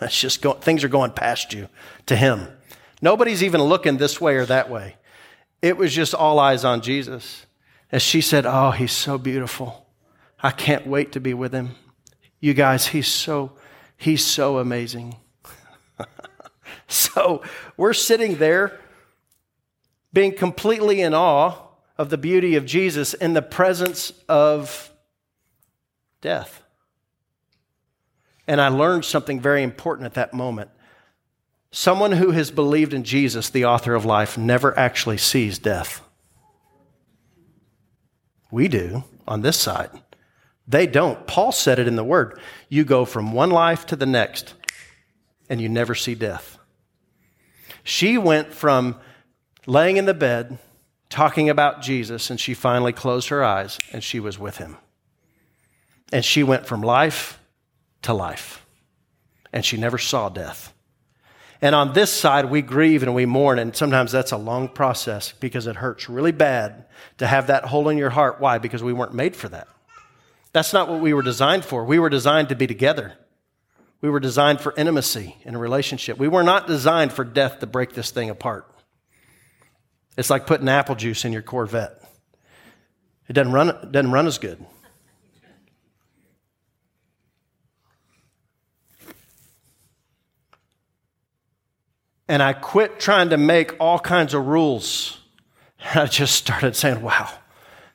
[0.00, 1.68] It's just going, things are going past you
[2.06, 2.46] to him.
[3.02, 4.96] Nobody's even looking this way or that way.
[5.60, 7.46] It was just all eyes on Jesus.
[7.90, 9.86] As she said, Oh, he's so beautiful.
[10.40, 11.70] I can't wait to be with him.
[12.40, 13.52] You guys, he's so,
[13.96, 15.16] he's so amazing.
[16.88, 17.42] so
[17.76, 18.78] we're sitting there
[20.12, 21.54] being completely in awe
[21.96, 24.92] of the beauty of Jesus in the presence of
[26.20, 26.62] death.
[28.46, 30.70] And I learned something very important at that moment.
[31.70, 36.00] Someone who has believed in Jesus, the author of life, never actually sees death.
[38.50, 39.90] We do on this side.
[40.68, 41.26] They don't.
[41.26, 42.38] Paul said it in the word.
[42.68, 44.52] You go from one life to the next,
[45.48, 46.58] and you never see death.
[47.82, 48.96] She went from
[49.66, 50.58] laying in the bed,
[51.08, 54.76] talking about Jesus, and she finally closed her eyes and she was with him.
[56.12, 57.40] And she went from life
[58.02, 58.66] to life,
[59.52, 60.74] and she never saw death.
[61.62, 65.32] And on this side, we grieve and we mourn, and sometimes that's a long process
[65.32, 66.84] because it hurts really bad
[67.18, 68.38] to have that hole in your heart.
[68.38, 68.58] Why?
[68.58, 69.66] Because we weren't made for that.
[70.52, 71.84] That's not what we were designed for.
[71.84, 73.14] We were designed to be together.
[74.00, 76.18] We were designed for intimacy in a relationship.
[76.18, 78.66] We were not designed for death to break this thing apart.
[80.16, 82.02] It's like putting apple juice in your Corvette.
[83.28, 84.64] It doesn't run, it doesn't run as good.
[92.28, 95.18] And I quit trying to make all kinds of rules.
[95.94, 97.30] I just started saying, wow,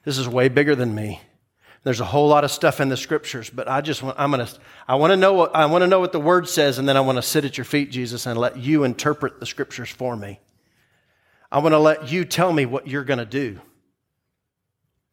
[0.04, 1.22] this is way bigger than me.
[1.84, 4.48] There's a whole lot of stuff in the scriptures, but I just want, I'm gonna,
[4.88, 6.96] I want to know what, I want to know what the word says, and then
[6.96, 10.16] I want to sit at your feet, Jesus, and let you interpret the scriptures for
[10.16, 10.40] me.
[11.52, 13.60] I want to let you tell me what you're going to do.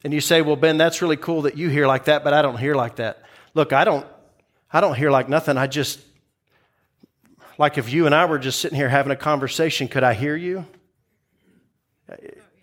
[0.05, 2.41] And you say, well, Ben, that's really cool that you hear like that, but I
[2.41, 3.25] don't hear like that.
[3.53, 4.07] Look, I don't,
[4.73, 5.59] I don't hear like nothing.
[5.59, 6.01] I just,
[7.59, 10.37] like if you and I were just sitting here having a conversation, could I hear
[10.37, 10.65] you?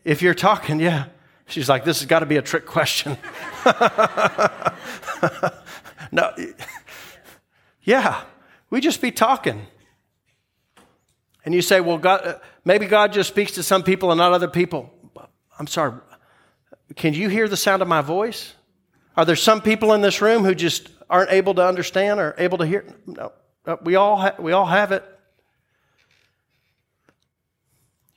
[0.03, 1.05] If you're talking, yeah.
[1.47, 3.17] She's like, this has got to be a trick question.
[6.11, 6.33] no,
[7.83, 8.21] yeah,
[8.69, 9.65] we just be talking.
[11.45, 14.49] And you say, well, God, maybe God just speaks to some people and not other
[14.49, 14.91] people.
[15.57, 15.93] I'm sorry.
[16.95, 18.53] Can you hear the sound of my voice?
[19.15, 22.57] Are there some people in this room who just aren't able to understand or able
[22.57, 22.85] to hear?
[23.05, 23.31] No,
[23.83, 25.03] we all, ha- we all have it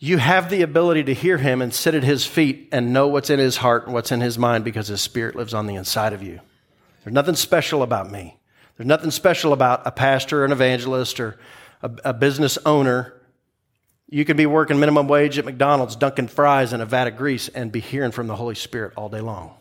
[0.01, 3.30] you have the ability to hear him and sit at his feet and know what's
[3.30, 6.12] in his heart and what's in his mind because his spirit lives on the inside
[6.12, 6.40] of you.
[7.05, 8.38] There's nothing special about me.
[8.76, 11.38] There's nothing special about a pastor, or an evangelist, or,
[11.82, 13.14] a, a business owner,
[14.09, 17.48] you could be working minimum wage at McDonald's, dunking fries in a vat of grease,
[17.48, 19.55] and be hearing from the Holy Spirit all day long.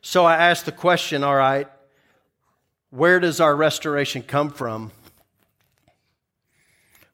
[0.00, 1.68] So I asked the question all right,
[2.90, 4.92] where does our restoration come from?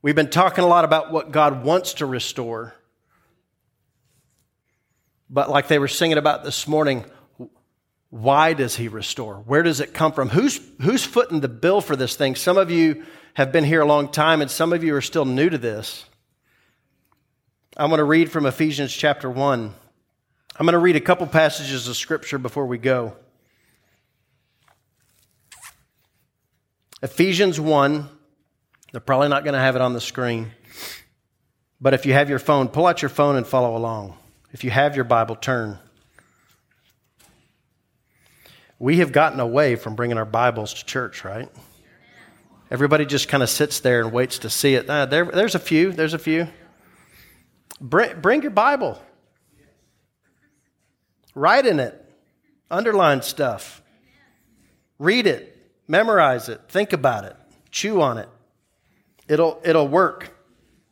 [0.01, 2.75] We've been talking a lot about what God wants to restore.
[5.29, 7.05] But like they were singing about this morning,
[8.11, 9.37] why does he restore?
[9.37, 10.29] Where does it come from?
[10.29, 12.37] Who's, who's footing the bill for this thing?
[12.37, 15.25] Some of you have been here a long time, and some of you are still
[15.25, 16.05] new to this.
[17.77, 19.75] I want to read from Ephesians chapter 1.
[20.57, 23.17] I'm going to read a couple passages of scripture before we go.
[27.03, 28.09] Ephesians 1.
[28.93, 30.51] They're probably not going to have it on the screen.
[31.81, 34.17] But if you have your phone, pull out your phone and follow along.
[34.53, 35.79] If you have your Bible, turn.
[38.79, 41.49] We have gotten away from bringing our Bibles to church, right?
[42.71, 44.89] Everybody just kind of sits there and waits to see it.
[44.89, 45.93] Uh, there, there's a few.
[45.93, 46.49] There's a few.
[47.81, 49.01] Bring, bring your Bible.
[51.35, 52.05] Write in it.
[52.71, 53.83] Underline stuff.
[54.99, 55.55] Read it.
[55.87, 56.63] Memorize it.
[56.69, 57.37] Think about it.
[57.71, 58.29] Chew on it.
[59.29, 60.35] It'll, it'll work.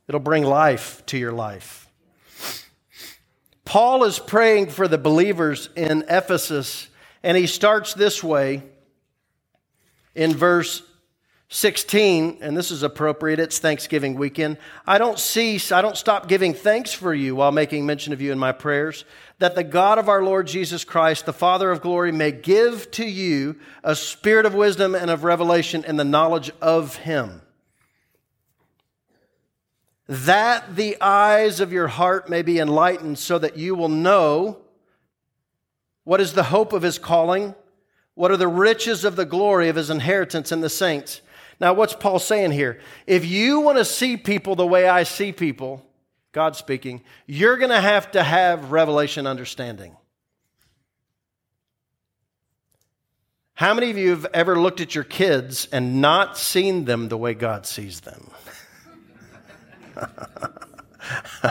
[0.09, 1.91] It'll bring life to your life.
[3.65, 6.89] Paul is praying for the believers in Ephesus,
[7.25, 8.63] and he starts this way
[10.15, 10.83] in verse
[11.49, 14.59] 16, and this is appropriate, it's Thanksgiving weekend.
[14.87, 18.31] I don't cease, I don't stop giving thanks for you while making mention of you
[18.31, 19.05] in my prayers,
[19.41, 23.05] that the God of our Lord Jesus Christ, the Father of glory, may give to
[23.05, 27.43] you a spirit of wisdom and of revelation in the knowledge of him
[30.09, 34.59] that the eyes of your heart may be enlightened, so that you will know
[36.05, 37.55] what is the hope of his calling,
[38.15, 41.21] what are the riches of the glory of his inheritance in the saints.
[41.59, 42.81] Now, what's Paul saying here?
[43.07, 45.85] If you want to see people the way I see people,
[46.33, 49.97] God speaking, you're going to have to have revelation understanding.
[53.55, 57.17] How many of you have ever looked at your kids and not seen them the
[57.17, 58.31] way God sees them?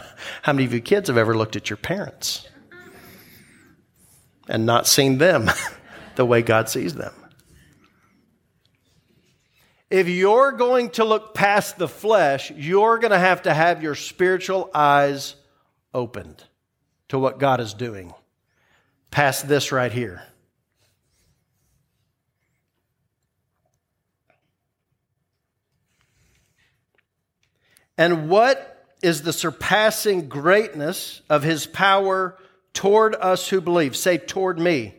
[0.41, 2.47] How many of you kids have ever looked at your parents
[4.47, 5.49] and not seen them
[6.15, 7.13] the way God sees them?
[9.89, 13.95] If you're going to look past the flesh, you're going to have to have your
[13.95, 15.35] spiritual eyes
[15.93, 16.43] opened
[17.09, 18.13] to what God is doing.
[19.11, 20.23] Past this right here.
[27.97, 32.37] And what is the surpassing greatness of his power
[32.73, 33.95] toward us who believe?
[33.95, 34.93] Say, toward me.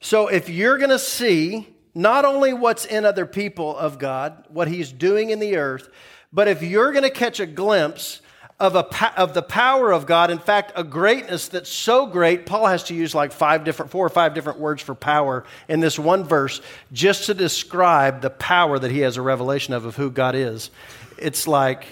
[0.00, 4.68] So if you're going to see not only what's in other people of God, what
[4.68, 5.88] he's doing in the earth,
[6.32, 8.20] but if you're going to catch a glimpse
[8.60, 12.66] of, a, of the power of God, in fact, a greatness that's so great, Paul
[12.66, 15.98] has to use like five different, four or five different words for power in this
[15.98, 16.60] one verse
[16.92, 20.70] just to describe the power that he has a revelation of, of who God is
[21.18, 21.86] it's like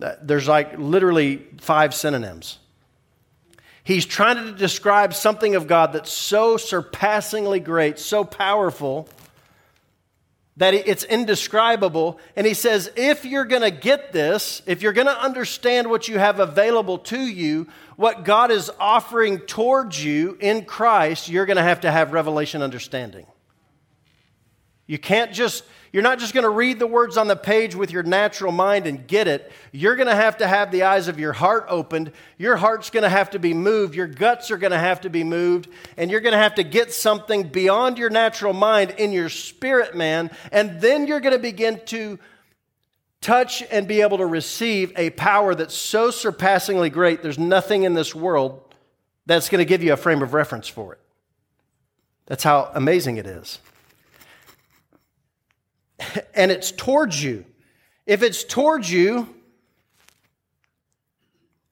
[0.00, 2.58] uh, there's like literally five synonyms.
[3.82, 9.08] He's trying to describe something of God that's so surpassingly great, so powerful,
[10.60, 12.20] that it's indescribable.
[12.36, 16.06] And he says, if you're going to get this, if you're going to understand what
[16.06, 21.56] you have available to you, what God is offering towards you in Christ, you're going
[21.56, 23.24] to have to have revelation understanding.
[24.86, 27.90] You can't just you're not just going to read the words on the page with
[27.90, 29.50] your natural mind and get it.
[29.72, 32.12] You're going to have to have the eyes of your heart opened.
[32.38, 33.96] Your heart's going to have to be moved.
[33.96, 35.68] Your guts are going to have to be moved.
[35.96, 39.96] And you're going to have to get something beyond your natural mind in your spirit,
[39.96, 40.30] man.
[40.52, 42.20] And then you're going to begin to
[43.20, 47.94] touch and be able to receive a power that's so surpassingly great, there's nothing in
[47.94, 48.62] this world
[49.26, 51.00] that's going to give you a frame of reference for it.
[52.26, 53.58] That's how amazing it is
[56.34, 57.44] and it's towards you.
[58.06, 59.28] If it's towards you,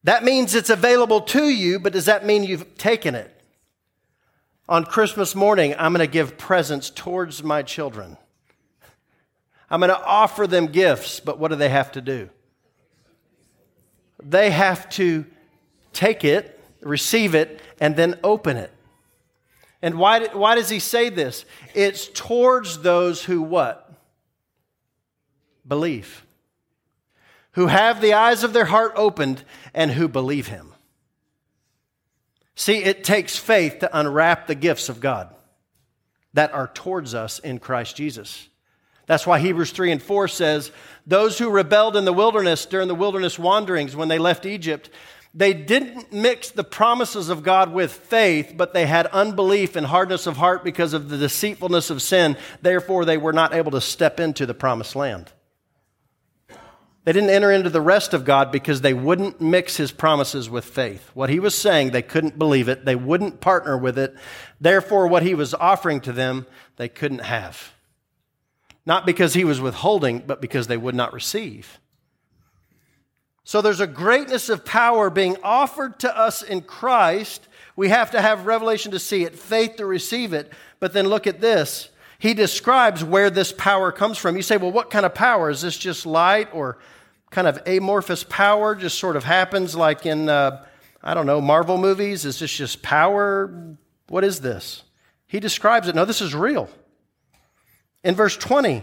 [0.05, 3.35] that means it's available to you, but does that mean you've taken it?
[4.69, 8.17] On Christmas morning, I'm going to give presents towards my children.
[9.71, 12.31] I'm going to offer them gifts, but what do they have to do?
[14.23, 15.25] They have to
[15.93, 18.73] take it, receive it, and then open it.
[19.81, 21.45] And why, why does he say this?
[21.75, 23.88] It's towards those who what?
[25.69, 26.25] Believe,
[27.53, 29.45] who have the eyes of their heart opened
[29.75, 30.73] and who believe him.
[32.55, 35.35] See, it takes faith to unwrap the gifts of God.
[36.35, 38.49] that are towards us in Christ Jesus.
[39.07, 40.71] That's why Hebrews 3 and 4 says,
[41.07, 44.91] Those who rebelled in the wilderness during the wilderness wanderings when they left Egypt,
[45.35, 50.27] they didn't mix the promises of God with faith, but they had unbelief and hardness
[50.27, 52.37] of heart because of the deceitfulness of sin.
[52.61, 55.33] Therefore, they were not able to step into the promised land.
[57.09, 60.67] They didn't enter into the rest of God because they wouldn't mix his promises with
[60.67, 61.11] faith.
[61.15, 62.85] What he was saying, they couldn't believe it.
[62.85, 64.15] They wouldn't partner with it.
[64.61, 66.47] Therefore, what he was offering to them,
[66.77, 67.73] they couldn't have.
[68.85, 71.81] Not because he was withholding, but because they would not receive.
[73.43, 77.49] So there's a greatness of power being offered to us in Christ.
[77.75, 80.53] We have to have revelation to see it, faith to receive it.
[80.79, 81.89] But then look at this.
[82.19, 84.37] He describes where this power comes from.
[84.37, 85.49] You say, well, what kind of power?
[85.49, 86.77] Is this just light or
[87.31, 90.65] kind of amorphous power just sort of happens like in, uh,
[91.03, 92.25] I don't know, Marvel movies?
[92.25, 93.77] Is this just power?
[94.09, 94.85] What is this?
[95.27, 95.95] He describes it.
[95.95, 96.71] No, this is real.
[98.03, 98.83] In verse 20,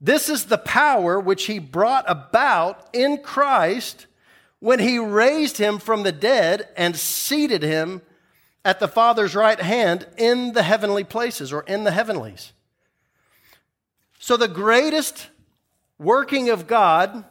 [0.00, 4.06] this is the power which he brought about in Christ
[4.60, 8.02] when he raised him from the dead and seated him
[8.64, 12.52] at the Father's right hand in the heavenly places or in the heavenlies.
[14.18, 15.28] So, the greatest
[15.98, 17.24] working of God,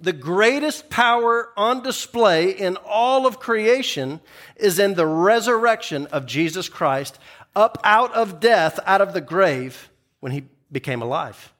[0.00, 4.20] the greatest power on display in all of creation
[4.56, 7.18] is in the resurrection of Jesus Christ
[7.56, 9.90] up out of death, out of the grave,
[10.20, 11.52] when he became alive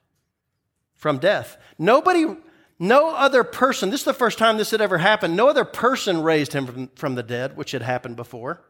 [0.95, 1.57] from death.
[1.77, 2.25] Nobody,
[2.79, 6.21] no other person, this is the first time this had ever happened, no other person
[6.21, 8.61] raised him from, from the dead, which had happened before.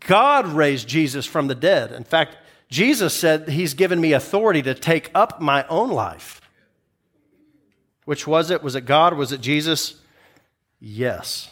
[0.00, 1.92] God raised Jesus from the dead.
[1.92, 2.36] In fact,
[2.68, 6.40] Jesus said, He's given me authority to take up my own life.
[8.04, 8.62] Which was it?
[8.62, 9.14] Was it God?
[9.14, 10.00] Was it Jesus?
[10.80, 11.50] Yes.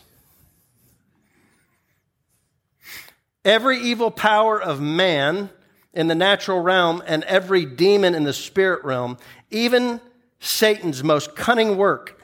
[3.44, 5.50] Every evil power of man
[5.92, 9.16] in the natural realm and every demon in the spirit realm,
[9.50, 10.00] even
[10.40, 12.20] Satan's most cunning work,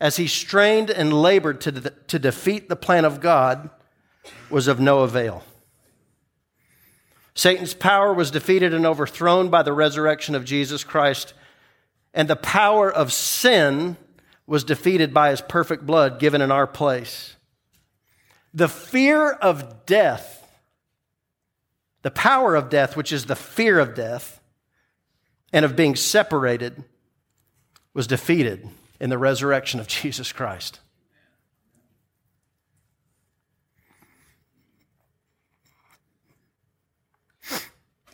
[0.00, 3.68] as he strained and labored to, de- to defeat the plan of God,
[4.48, 5.42] was of no avail.
[7.38, 11.34] Satan's power was defeated and overthrown by the resurrection of Jesus Christ,
[12.12, 13.96] and the power of sin
[14.44, 17.36] was defeated by his perfect blood given in our place.
[18.52, 20.50] The fear of death,
[22.02, 24.40] the power of death, which is the fear of death
[25.52, 26.82] and of being separated,
[27.94, 28.68] was defeated
[28.98, 30.80] in the resurrection of Jesus Christ.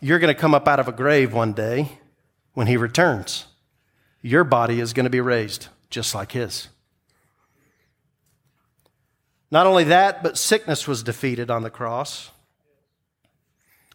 [0.05, 1.97] You're going to come up out of a grave one day
[2.53, 3.45] when he returns.
[4.21, 6.67] Your body is going to be raised just like his.
[9.49, 12.29] Not only that, but sickness was defeated on the cross.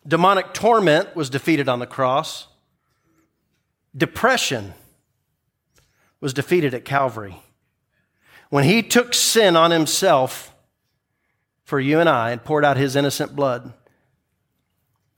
[0.05, 2.49] Demonic torment was defeated on the cross.
[3.97, 4.75] Depression
[6.21, 7.37] was defeated at Calvary.
[8.49, 10.57] When he took sin on himself
[11.63, 13.75] for you and I and poured out his innocent blood,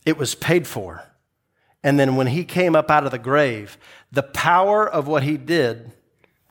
[0.04, 1.04] it was paid for.
[1.82, 3.76] And then when he came up out of the grave,
[4.10, 5.92] the power of what he did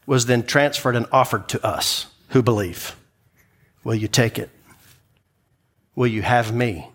[0.05, 2.95] was then transferred and offered to us who believe.
[3.83, 4.49] Will you take it?
[5.95, 6.89] Will you have me,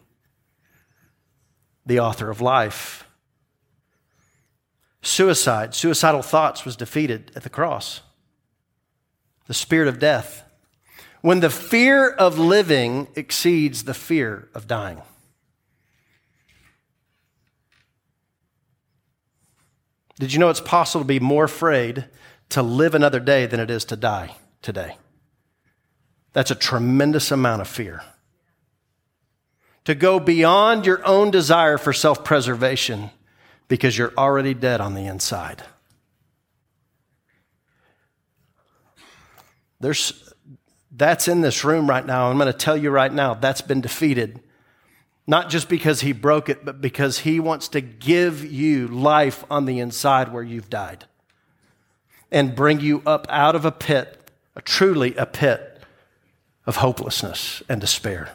[1.84, 3.06] the author of life?
[5.02, 8.00] Suicide, suicidal thoughts was defeated at the cross.
[9.46, 10.42] The spirit of death.
[11.20, 15.02] When the fear of living exceeds the fear of dying.
[20.18, 22.06] Did you know it's possible to be more afraid
[22.50, 24.96] to live another day than it is to die today?
[26.32, 28.02] That's a tremendous amount of fear.
[29.84, 33.10] To go beyond your own desire for self preservation
[33.68, 35.62] because you're already dead on the inside.
[39.80, 40.32] There's,
[40.90, 42.30] that's in this room right now.
[42.30, 44.40] I'm going to tell you right now that's been defeated
[45.26, 49.64] not just because he broke it, but because he wants to give you life on
[49.64, 51.04] the inside where you've died
[52.30, 55.82] and bring you up out of a pit, a truly a pit
[56.64, 58.30] of hopelessness and despair.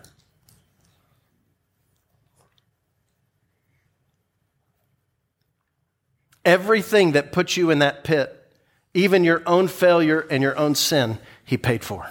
[6.43, 8.37] Everything that puts you in that pit,
[8.93, 12.09] even your own failure and your own sin, he paid for.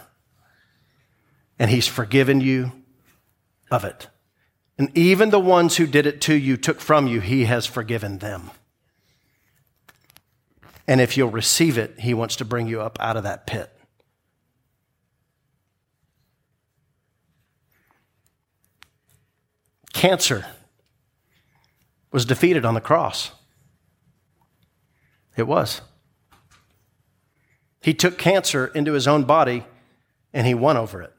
[1.59, 2.73] And he's forgiven you
[3.71, 4.07] of it.
[4.81, 8.17] And even the ones who did it to you, took from you, he has forgiven
[8.17, 8.51] them.
[10.89, 13.71] And if you'll receive it, he wants to bring you up out of that pit.
[19.93, 20.47] Cancer
[22.11, 23.33] was defeated on the cross.
[25.37, 25.83] It was.
[27.83, 29.67] He took cancer into his own body
[30.33, 31.13] and he won over it.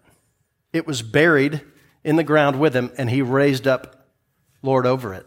[0.74, 1.62] It was buried
[2.04, 4.08] in the ground with him and he raised up
[4.62, 5.26] Lord over it.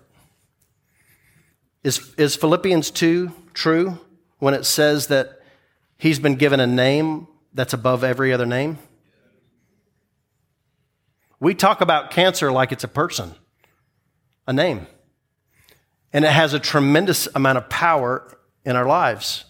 [1.83, 3.99] Is, is Philippians 2 true
[4.39, 5.41] when it says that
[5.99, 8.79] he's been given a name that's above every other name?
[11.41, 13.35] We talk about cancer like it's a person,
[14.47, 14.87] a name.
[16.13, 19.45] And it has a tremendous amount of power in our lives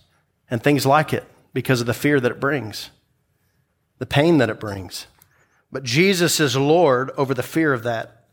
[0.51, 2.91] and things like it because of the fear that it brings,
[3.99, 5.07] the pain that it brings.
[5.75, 8.27] But Jesus is Lord over the fear of that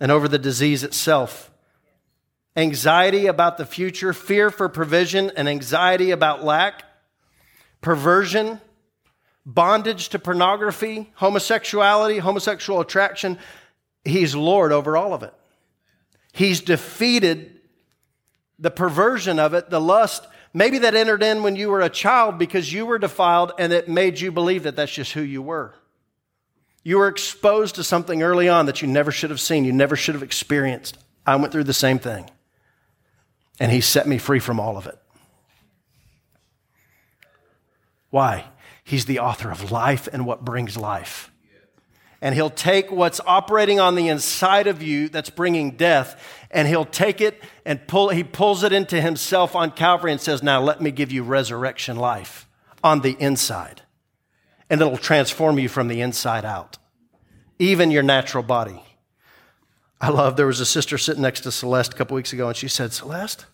[0.00, 1.50] and over the disease itself.
[2.56, 6.84] Anxiety about the future, fear for provision, and anxiety about lack,
[7.82, 8.62] perversion,
[9.44, 13.38] bondage to pornography, homosexuality, homosexual attraction.
[14.02, 15.34] He's Lord over all of it.
[16.32, 17.60] He's defeated
[18.58, 22.38] the perversion of it, the lust, Maybe that entered in when you were a child
[22.38, 25.74] because you were defiled and it made you believe that that's just who you were.
[26.86, 29.96] You were exposed to something early on that you never should have seen, you never
[29.96, 30.96] should have experienced.
[31.26, 32.30] I went through the same thing.
[33.58, 34.96] And He set me free from all of it.
[38.10, 38.44] Why?
[38.84, 41.32] He's the author of life and what brings life
[42.22, 46.86] and he'll take what's operating on the inside of you that's bringing death and he'll
[46.86, 50.80] take it and pull he pulls it into himself on Calvary and says now let
[50.80, 52.48] me give you resurrection life
[52.82, 53.82] on the inside
[54.68, 56.78] and it'll transform you from the inside out
[57.58, 58.82] even your natural body
[60.00, 62.56] I love there was a sister sitting next to Celeste a couple weeks ago and
[62.56, 63.46] she said Celeste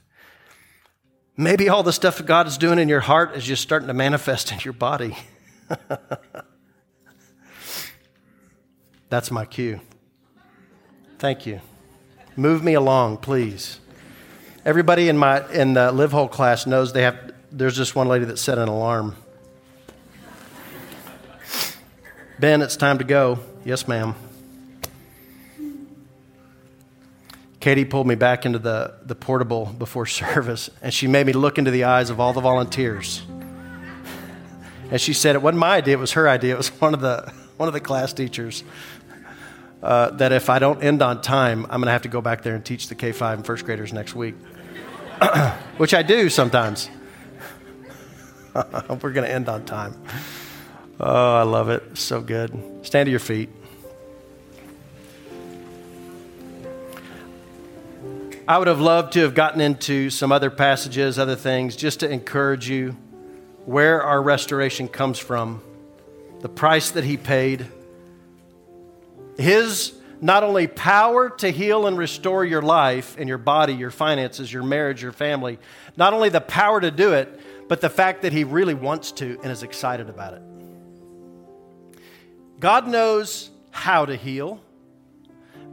[1.36, 3.94] maybe all the stuff that God is doing in your heart is just starting to
[3.94, 5.16] manifest in your body
[9.12, 9.78] That's my cue.
[11.18, 11.60] Thank you.
[12.34, 13.78] Move me along, please.
[14.64, 17.32] Everybody in my in the live whole class knows they have.
[17.50, 19.16] There's just one lady that set an alarm.
[22.43, 23.38] Ben, it's time to go.
[23.64, 24.16] Yes, ma'am.
[27.61, 31.57] Katie pulled me back into the, the portable before service, and she made me look
[31.57, 33.22] into the eyes of all the volunteers.
[34.90, 36.55] And she said it wasn't my idea; it was her idea.
[36.55, 38.64] It was one of the one of the class teachers
[39.80, 42.43] uh, that if I don't end on time, I'm going to have to go back
[42.43, 44.34] there and teach the K5 and first graders next week,
[45.76, 46.90] which I do sometimes.
[48.57, 49.95] We're going to end on time.
[51.01, 51.99] Oh, I love it.
[51.99, 52.53] So good.
[52.82, 53.49] Stand to your feet.
[58.47, 62.11] I would have loved to have gotten into some other passages, other things, just to
[62.11, 62.97] encourage you
[63.64, 65.62] where our restoration comes from,
[66.40, 67.66] the price that He paid
[69.36, 74.53] his not only power to heal and restore your life and your body, your finances,
[74.53, 75.59] your marriage, your family,
[75.97, 79.38] not only the power to do it, but the fact that He really wants to
[79.43, 80.43] and is excited about it.
[82.62, 84.60] God knows how to heal,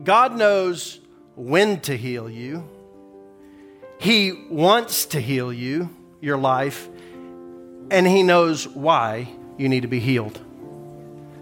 [0.04, 1.00] God knows
[1.36, 2.68] when to heal you.
[4.00, 6.90] He wants to heal you, your life,
[7.92, 10.42] and He knows why you need to be healed.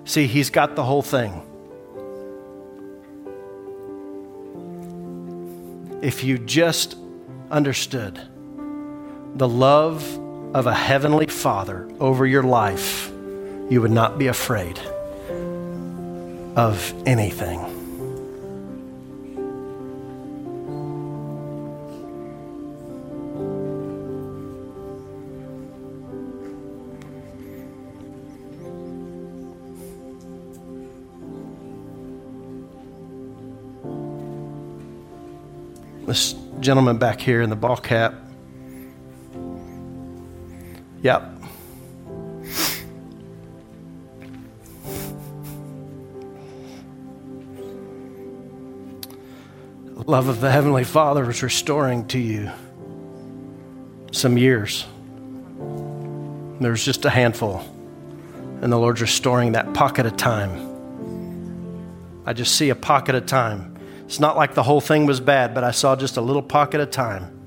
[0.04, 1.42] See, He's got the whole thing.
[6.02, 6.96] if you just
[7.50, 8.20] understood
[9.36, 10.04] the love
[10.54, 13.10] of a heavenly Father over your life,
[13.70, 14.80] you would not be afraid
[16.58, 17.60] of anything.
[36.08, 38.16] This gentleman back here in the ball cap.
[41.04, 41.37] Yep.
[50.08, 52.50] Love of the Heavenly Father is restoring to you
[54.12, 54.86] some years.
[56.60, 57.64] There's just a handful,
[58.62, 60.66] and the Lord's restoring that pocket of time.
[62.26, 63.78] I just see a pocket of time
[64.08, 66.80] it's not like the whole thing was bad, but I saw just a little pocket
[66.80, 67.46] of time.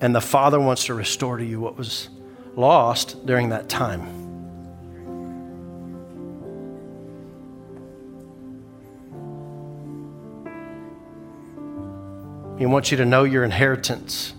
[0.00, 2.08] And the Father wants to restore to you what was
[2.56, 4.27] lost during that time.
[12.58, 14.34] He wants you to know your inheritance.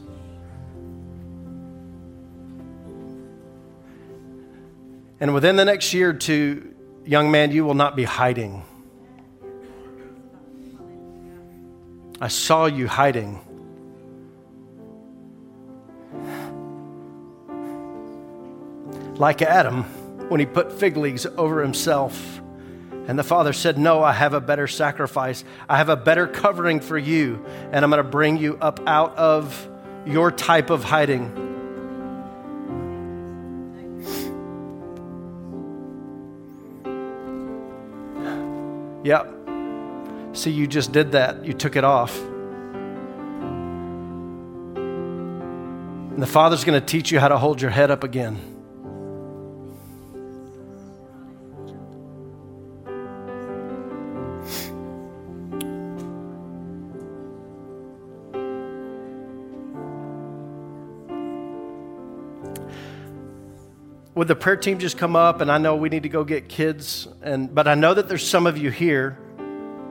[5.22, 8.64] And within the next year or two, young man, you will not be hiding.
[12.22, 13.40] I saw you hiding.
[19.16, 19.84] Like Adam
[20.30, 22.39] when he put fig leaves over himself.
[23.08, 25.44] And the father said, No, I have a better sacrifice.
[25.68, 29.16] I have a better covering for you, and I'm going to bring you up out
[29.18, 29.68] of
[30.06, 31.48] your type of hiding.
[39.04, 39.36] Yep.
[40.34, 41.46] See, you just did that.
[41.46, 42.16] You took it off.
[46.20, 48.49] And the Father's going to teach you how to hold your head up again.
[64.20, 66.50] Would the prayer team just come up and i know we need to go get
[66.50, 67.08] kids?
[67.22, 69.12] And but i know that there's some of you here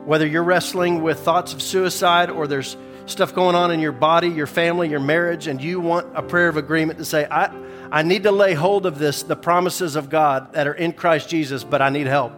[0.05, 2.77] whether you're wrestling with thoughts of suicide or there's
[3.07, 6.47] stuff going on in your body your family your marriage and you want a prayer
[6.47, 7.51] of agreement to say i
[7.91, 11.27] i need to lay hold of this the promises of god that are in christ
[11.27, 12.31] jesus but i need help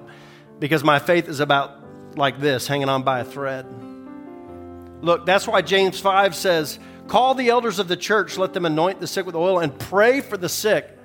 [0.60, 1.76] because my faith is about
[2.16, 3.66] like this hanging on by a thread.
[5.02, 6.80] Look that's why james 5 says
[7.10, 10.22] call the elders of the church let them anoint the sick with oil and pray
[10.22, 10.98] for the sick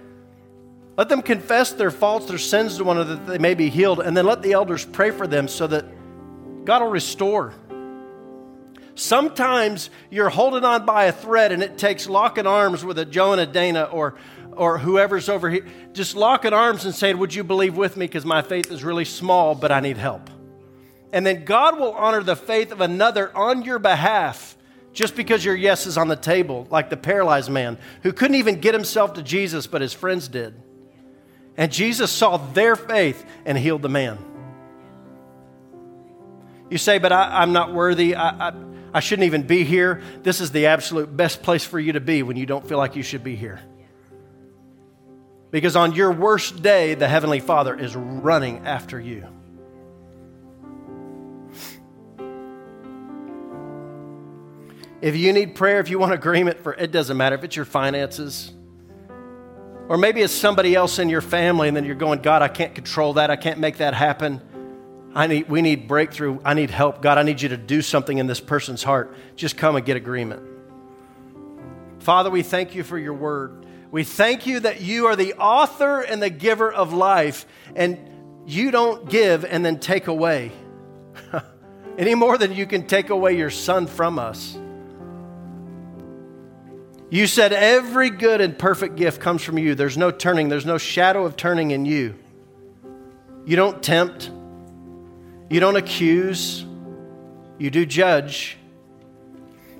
[0.96, 4.00] let them confess their faults, their sins to one another that they may be healed,
[4.00, 5.84] and then let the elders pray for them so that
[6.64, 7.52] God will restore.
[8.94, 13.32] Sometimes you're holding on by a thread and it takes locking arms with a Joe
[13.32, 14.14] and a Dana or,
[14.52, 18.06] or whoever's over here, just locking arms and saying, Would you believe with me?
[18.06, 20.30] Because my faith is really small, but I need help.
[21.12, 24.56] And then God will honor the faith of another on your behalf
[24.94, 28.60] just because your yes is on the table, like the paralyzed man who couldn't even
[28.60, 30.54] get himself to Jesus, but his friends did.
[31.56, 34.18] And Jesus saw their faith and healed the man.
[36.70, 38.14] You say, but I, am not worthy.
[38.14, 38.52] I, I,
[38.92, 40.02] I shouldn't even be here.
[40.22, 42.96] This is the absolute best place for you to be when you don't feel like
[42.96, 43.60] you should be here.
[45.50, 49.26] Because on your worst day, the Heavenly Father is running after you.
[55.00, 57.64] If you need prayer, if you want agreement for it doesn't matter if it's your
[57.64, 58.52] finances,
[59.88, 62.74] or maybe it's somebody else in your family, and then you're going, God, I can't
[62.74, 63.30] control that.
[63.30, 64.40] I can't make that happen.
[65.14, 66.40] I need, we need breakthrough.
[66.44, 67.00] I need help.
[67.00, 69.16] God, I need you to do something in this person's heart.
[69.36, 70.42] Just come and get agreement.
[72.00, 73.64] Father, we thank you for your word.
[73.90, 77.98] We thank you that you are the author and the giver of life, and
[78.46, 80.52] you don't give and then take away
[81.98, 84.58] any more than you can take away your son from us.
[87.08, 89.74] You said every good and perfect gift comes from you.
[89.74, 92.16] There's no turning, there's no shadow of turning in you.
[93.44, 94.30] You don't tempt,
[95.48, 96.64] you don't accuse,
[97.58, 98.58] you do judge,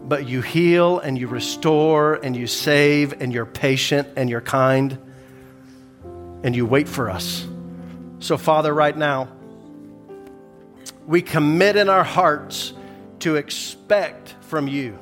[0.01, 4.97] but you heal and you restore and you save and you're patient and you're kind
[6.45, 7.45] and you wait for us.
[8.21, 9.29] So, Father, right now,
[11.07, 12.73] we commit in our hearts
[13.21, 14.97] to expect from you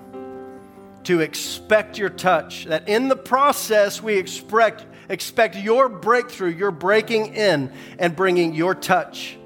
[1.05, 7.34] to expect your touch, that in the process we expect, expect your breakthrough, your breaking
[7.34, 9.36] in and bringing your touch.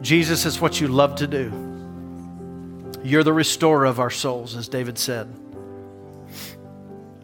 [0.00, 1.52] Jesus is what you love to do.
[3.02, 5.32] You're the restorer of our souls, as David said.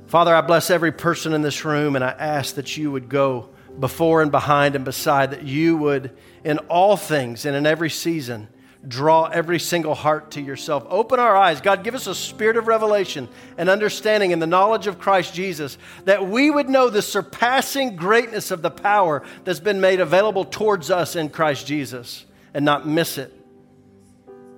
[0.07, 3.51] Father, I bless every person in this room and I ask that you would go
[3.81, 6.11] before and behind and beside, that you would,
[6.45, 8.49] in all things and in every season,
[8.87, 10.85] draw every single heart to yourself.
[10.89, 11.61] Open our eyes.
[11.61, 15.79] God, give us a spirit of revelation and understanding and the knowledge of Christ Jesus
[16.05, 20.91] that we would know the surpassing greatness of the power that's been made available towards
[20.91, 23.33] us in Christ Jesus and not miss it.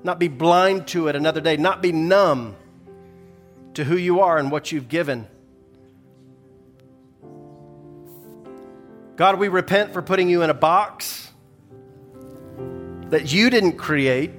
[0.02, 2.56] Not be blind to it another day, not be numb
[3.74, 5.26] to who you are and what you've given.
[9.16, 11.23] God, we repent for putting you in a box
[13.14, 14.32] that you didn't create,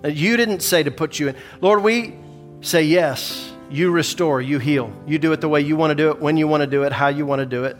[0.00, 1.36] that you didn't say to put you in.
[1.60, 2.16] Lord, we
[2.62, 3.52] say yes.
[3.70, 4.90] You restore, you heal.
[5.06, 6.84] You do it the way you want to do it, when you want to do
[6.84, 7.76] it, how you want to do it.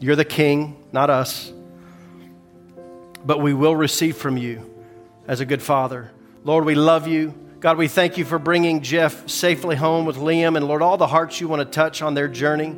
[0.00, 1.52] You're the king, not us.
[3.24, 4.68] But we will receive from you
[5.28, 6.10] as a good father.
[6.42, 7.32] Lord, we love you.
[7.60, 10.56] God, we thank you for bringing Jeff safely home with Liam.
[10.56, 12.76] And Lord, all the hearts you want to touch on their journey,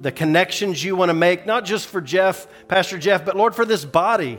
[0.00, 3.64] the connections you want to make, not just for Jeff, Pastor Jeff, but Lord, for
[3.64, 4.38] this body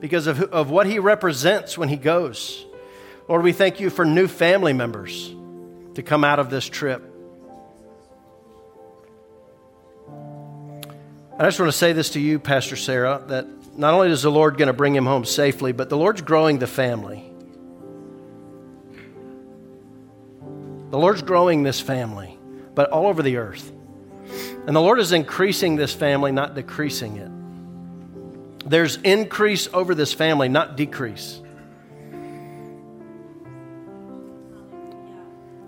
[0.00, 2.64] because of, of what he represents when he goes.
[3.28, 5.32] Lord, we thank you for new family members
[5.94, 7.04] to come out of this trip.
[11.38, 13.46] I just want to say this to you, Pastor Sarah, that
[13.76, 16.58] not only is the Lord going to bring him home safely, but the Lord's growing
[16.58, 17.24] the family.
[20.90, 22.36] The Lord's growing this family,
[22.74, 23.72] but all over the earth.
[24.66, 27.29] And the Lord is increasing this family, not decreasing it.
[28.64, 31.40] There's increase over this family, not decrease.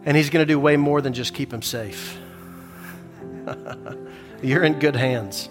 [0.05, 2.19] And He's going to do way more than just keep them safe.
[4.43, 5.49] You're in good hands.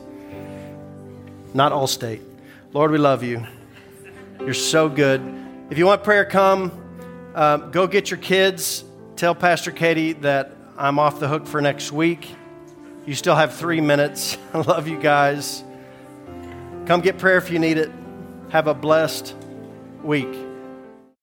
[1.54, 2.22] Not Allstate.
[2.74, 3.46] Lord, we love you.
[4.40, 5.22] You're so good.
[5.70, 6.72] If you want prayer, come.
[7.36, 8.84] Uh, go get your kids.
[9.16, 12.30] Tell Pastor Katie that I'm off the hook for next week.
[13.06, 14.38] You still have three minutes.
[14.54, 15.64] I love you guys.
[16.86, 17.92] Come get prayer if you need it.
[18.50, 19.36] Have a blessed
[20.04, 20.51] week.